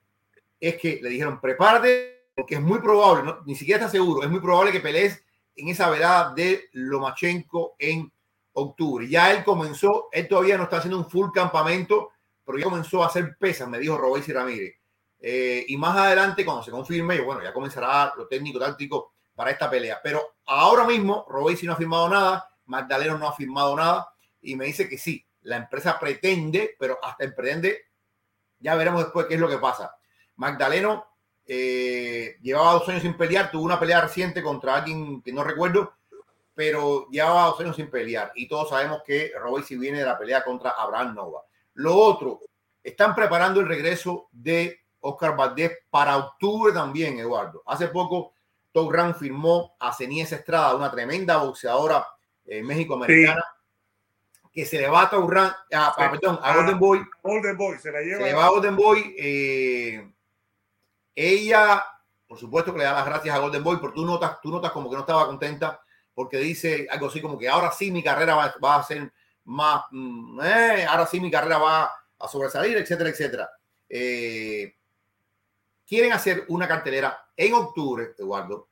[0.59, 4.39] es que le dijeron prepárate porque es muy probable, ni siquiera está seguro, es muy
[4.39, 5.21] probable que pelees
[5.55, 8.11] en esa velada de Lomachenko en
[8.53, 9.07] octubre.
[9.07, 12.11] Ya él comenzó, él todavía no está haciendo un full campamento,
[12.45, 14.75] pero ya comenzó a hacer pesas, me dijo Robesi Ramírez.
[15.21, 19.69] Eh, y más adelante, cuando se confirme, bueno, ya comenzará lo técnico táctico para esta
[19.69, 20.01] pelea.
[20.03, 24.65] Pero ahora mismo, Robesi no ha firmado nada, Magdaleno no ha firmado nada, y me
[24.65, 27.85] dice que sí, la empresa pretende, pero hasta emprende,
[28.59, 29.95] ya veremos después qué es lo que pasa.
[30.35, 31.05] Magdaleno
[31.45, 35.93] eh, llevaba dos años sin pelear, tuvo una pelea reciente contra alguien que no recuerdo,
[36.53, 38.33] pero llevaba dos años sin pelear.
[38.35, 41.43] Y todos sabemos que Robesi viene de la pelea contra Abraham Nova.
[41.75, 42.41] Lo otro,
[42.83, 47.63] están preparando el regreso de Oscar Valdés para octubre también, Eduardo.
[47.65, 48.33] Hace poco,
[48.71, 52.05] Top Rank firmó a Cenies Estrada, una tremenda boxeadora
[52.45, 53.43] eh, México-americana,
[54.51, 57.01] que se le va a Top Rank, a, perdón, a Golden Boy.
[57.23, 58.17] Golden Boy, se la lleva.
[58.17, 59.15] Se le va a Golden Boy.
[59.17, 60.11] Eh,
[61.15, 61.83] ella,
[62.27, 64.71] por supuesto que le da las gracias a Golden Boy, pero tú notas, tú notas
[64.71, 65.81] como que no estaba contenta
[66.13, 69.09] porque dice algo así como que ahora sí mi carrera va, va a ser
[69.45, 73.49] más, mm, eh, ahora sí mi carrera va a sobresalir, etcétera, etcétera.
[73.87, 74.75] Eh,
[75.87, 78.67] quieren hacer una cartelera en octubre, Eduardo,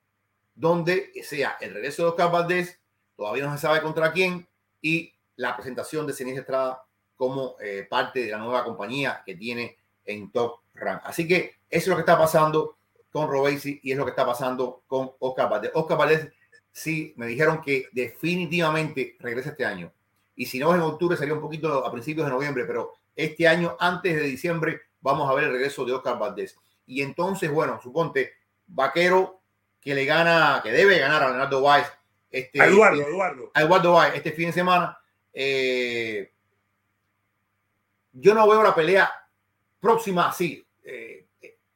[0.54, 2.78] donde sea el regreso de Oscar Valdés,
[3.16, 4.46] todavía no se sabe contra quién,
[4.82, 6.84] y la presentación de Ceniz Estrada
[7.16, 11.00] como eh, parte de la nueva compañía que tiene en Top Rank.
[11.04, 12.76] Así que eso es lo que está pasando
[13.10, 15.70] con Robesi y es lo que está pasando con Oscar Valdés.
[15.72, 16.28] Oscar Valdés,
[16.70, 19.90] sí, me dijeron que definitivamente regresa este año.
[20.36, 23.48] Y si no es en octubre, sería un poquito a principios de noviembre, pero este
[23.48, 26.54] año, antes de diciembre, vamos a ver el regreso de Oscar Valdés.
[26.86, 28.37] Y entonces, bueno, suponte,
[28.68, 29.40] Vaquero
[29.80, 31.90] que le gana, que debe ganar a Leonardo Weiss.
[32.30, 33.50] Este, Eduardo, Eduardo.
[33.54, 34.98] A Eduardo Weiss este fin de semana.
[35.32, 36.32] Eh,
[38.12, 39.10] yo no veo la pelea
[39.80, 40.64] próxima así.
[40.84, 41.26] Eh,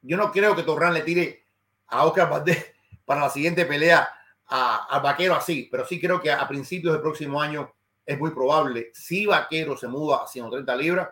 [0.01, 1.45] yo no creo que Torran le tire
[1.87, 2.73] a Oscar Valdés
[3.05, 4.07] para la siguiente pelea
[4.47, 7.73] al Vaquero así, pero sí creo que a, principios del próximo año
[8.05, 8.91] es muy probable.
[8.93, 11.09] Si Vaquero se muda a 130 libras,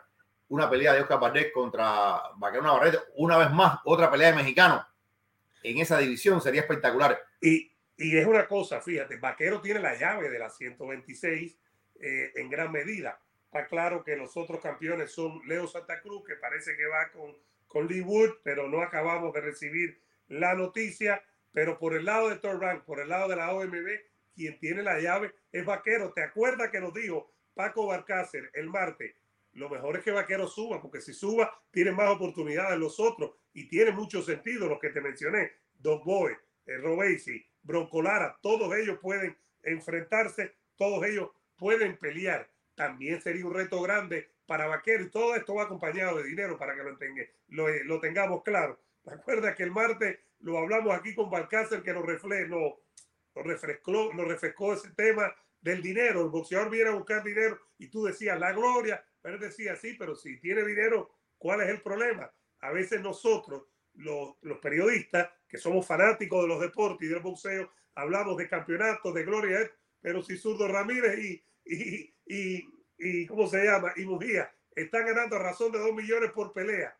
[0.49, 4.85] una pelea de Oscar Valdés contra Vaquero Navarrete, una vez más, otra pelea de mexicano
[5.63, 7.21] en esa división sería espectacular.
[7.41, 11.57] Y, y es una cosa, fíjate, Vaquero tiene la llave de la 126
[11.99, 13.19] eh, en gran medida.
[13.45, 17.35] Está claro que los otros campeones son Leo Santa Cruz, que parece que va con,
[17.67, 21.23] con Lee Wood, pero no acabamos de recibir la noticia.
[21.51, 23.87] Pero por el lado de Rank, por el lado de la OMB,
[24.33, 26.13] quien tiene la llave es Vaquero.
[26.13, 29.15] ¿Te acuerdas que nos dijo Paco Barcácer el martes?
[29.53, 33.67] Lo mejor es que Vaquero suba, porque si suba, tiene más oportunidades los otros y
[33.67, 35.51] tiene mucho sentido los que te mencioné.
[35.73, 36.33] Don Boy,
[36.65, 42.49] eh, Robesi, Broncolara, todos ellos pueden enfrentarse, todos ellos pueden pelear.
[42.75, 46.75] También sería un reto grande para Vaquero y todo esto va acompañado de dinero para
[46.75, 48.79] que lo, tenga, lo, eh, lo tengamos claro.
[49.03, 52.77] Recuerda que el martes lo hablamos aquí con Balcácer que nos, refle, no,
[53.35, 56.21] nos, refrescó, nos refrescó ese tema del dinero.
[56.21, 59.95] El boxeador viene a buscar dinero y tú decías la gloria, pero él decía, sí,
[59.97, 62.31] pero si tiene dinero, ¿cuál es el problema?
[62.59, 63.63] A veces nosotros,
[63.93, 69.23] los, periodistas, que somos fanáticos de los deportes y del boxeo, hablamos de campeonatos, de
[69.23, 73.93] gloria, pero si Zurdo Ramírez y, y, y, y, ¿cómo se llama?
[73.95, 76.97] Y Mujía están ganando a razón de dos millones por pelea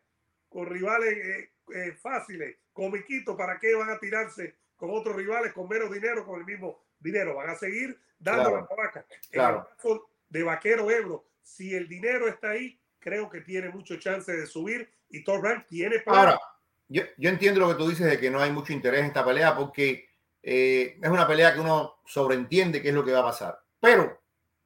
[0.50, 5.70] con rivales, eh, eh, fáciles, comiquitos, ¿para qué van a tirarse con otros rivales con
[5.70, 7.36] menos dinero, con el mismo dinero?
[7.36, 8.68] Van a seguir dando Claro.
[8.70, 9.06] la vaca.
[9.32, 9.58] Claro.
[9.58, 13.98] En el caso de Vaquero Ebro, si el dinero está ahí, creo que tiene mucho
[13.98, 16.40] chance de subir y Top Rank tiene para Ahora,
[16.88, 19.26] yo, yo entiendo lo que tú dices de que no hay mucho interés en esta
[19.26, 20.10] pelea porque
[20.44, 23.60] eh, es una pelea que uno sobreentiende qué es lo que va a pasar.
[23.80, 24.22] Pero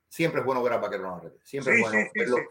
[0.08, 1.40] siempre es bueno ver a Vaquero Navarrete.
[1.44, 2.38] Siempre Sí, es bueno sí, sí, verlo.
[2.38, 2.44] sí.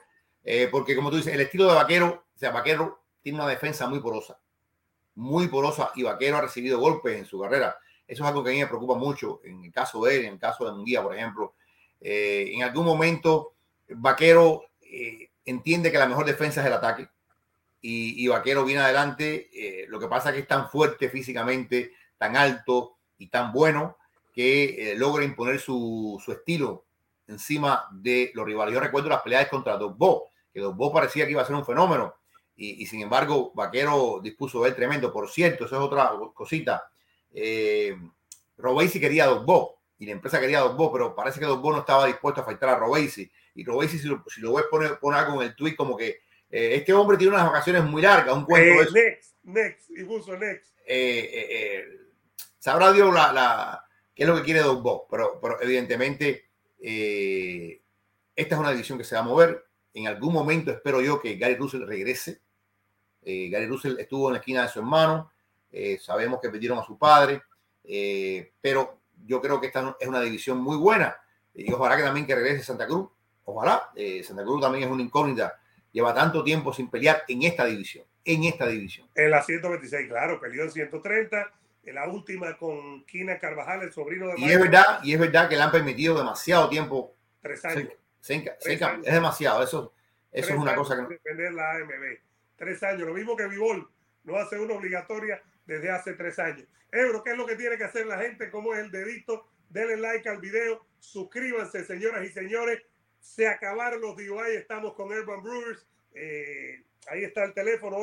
[0.45, 3.87] Eh, porque como tú dices, el estilo de Vaquero, o sea, Vaquero tiene una defensa
[3.87, 4.39] muy porosa.
[5.14, 7.77] Muy porosa y Vaquero ha recibido golpes en su carrera.
[8.07, 10.35] Eso es algo que a mí me preocupa mucho en el caso de él, en
[10.35, 11.55] el caso de Munguía, por ejemplo.
[12.01, 13.54] Eh, en algún momento,
[13.89, 17.09] Vaquero eh, entiende que la mejor defensa es el ataque
[17.80, 19.51] y, y Vaquero viene adelante.
[19.53, 23.99] eh, lo que pasa es que es tan fuerte físicamente, tan alto y tan bueno
[24.32, 26.87] que eh, logra imponer su, estilo
[27.28, 28.72] encima de los rivales.
[28.72, 32.14] Yo recuerdo las peleas contra Dogbo, que Dogbo parecía que iba a ser un fenómeno
[32.57, 35.12] y, sin embargo Vaquero dispuso de él tremendo.
[35.12, 36.91] Por cierto, eso es otra cosita.
[37.32, 37.97] Eh,
[38.57, 42.07] Robesi quería a y la empresa quería a Dogbo, pero parece que Dogbo no estaba
[42.07, 43.31] dispuesto a faltar a Robesi.
[43.55, 46.21] Y Robesi, si lo, si lo ves, pone, pone algo en el tweet como que
[46.51, 50.37] eh, este hombre tiene unas vacaciones muy largas, un cuento Eh, next, next, y puso
[50.37, 50.73] next.
[50.87, 51.85] Eh, eh,
[52.59, 53.85] sabrá Dios la, la-
[54.15, 56.45] qué es lo que quiere Dogbo, pero, pero evidentemente
[58.37, 59.65] esta es una división que se va a mover.
[59.95, 62.41] En algún momento espero yo que Gary Russell regrese.
[63.23, 65.33] Gary Russell estuvo en la esquina de su hermano.
[66.01, 67.43] sabemos que perdieron a su padre,
[68.61, 71.16] pero yo creo que esta es una división muy buena.
[71.55, 73.09] Y ojalá que también que regrese Santa Cruz.
[73.45, 73.91] Ojalá.
[73.95, 75.59] eh, Santa Cruz también es una incógnita.
[75.93, 78.05] Lleva tanto tiempo sin pelear en esta división.
[78.25, 79.09] En esta división.
[79.14, 81.53] En la 126, claro, peleó en 130.
[81.85, 85.49] En la última con Kina Carvajal, el sobrino de Y es verdad, y es verdad
[85.49, 87.14] que le han permitido demasiado tiempo.
[87.43, 87.91] Tres años.
[88.20, 89.07] Se- se- Tres se- años.
[89.07, 89.62] es demasiado.
[89.62, 89.93] Eso, eso
[90.33, 92.18] Tres es una cosa que no- sin Defender la AMB.
[92.57, 93.03] Tres años.
[93.07, 93.87] Lo mismo que Vivol
[94.25, 96.67] no hace una obligatoria desde hace tres años.
[96.91, 98.51] Ebro, ¿qué es lo que tiene que hacer la gente?
[98.51, 99.47] ¿Cómo es el dedito?
[99.69, 100.85] Denle like al video.
[101.01, 102.81] Suscríbanse, señoras y señores.
[103.21, 104.55] Se acabaron los DUI.
[104.55, 105.85] Estamos con Urban Brewers.
[106.15, 107.97] Eh, ahí está el teléfono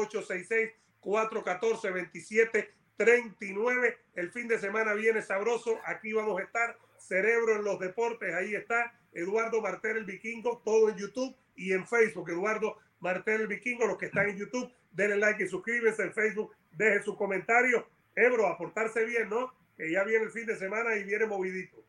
[1.01, 3.97] 866-414-2739.
[4.15, 5.79] El fin de semana viene sabroso.
[5.85, 6.77] Aquí vamos a estar.
[6.97, 8.35] Cerebro en los deportes.
[8.35, 8.93] Ahí está.
[9.13, 10.61] Eduardo Martel el Vikingo.
[10.65, 12.29] Todo en YouTube y en Facebook.
[12.29, 13.87] Eduardo Martel el Vikingo.
[13.87, 16.55] Los que están en YouTube, denle like y suscríbanse en Facebook.
[16.71, 17.83] Dejen sus comentarios.
[18.15, 19.53] Ebro, a portarse bien, ¿no?
[19.75, 21.83] Que ya viene el fin de semana y viene movidito.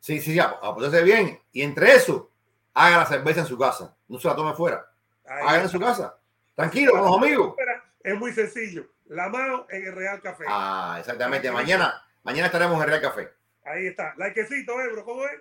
[0.00, 1.40] Sí, sí, ya, a ponerse bien.
[1.52, 2.30] Y entre eso,
[2.74, 3.96] haga la cerveza en su casa.
[4.08, 4.86] No se la tome fuera.
[5.26, 6.18] Haga en su casa.
[6.54, 7.56] Tranquilo, con los amigos.
[8.02, 8.86] Es muy sencillo.
[9.06, 10.44] La mano en el Real Café.
[10.46, 11.50] Ah, exactamente.
[11.50, 13.30] Mañana, mañana estaremos en el Real Café.
[13.64, 14.14] Ahí está.
[14.16, 15.40] Likecito, Ebro, ¿cómo es?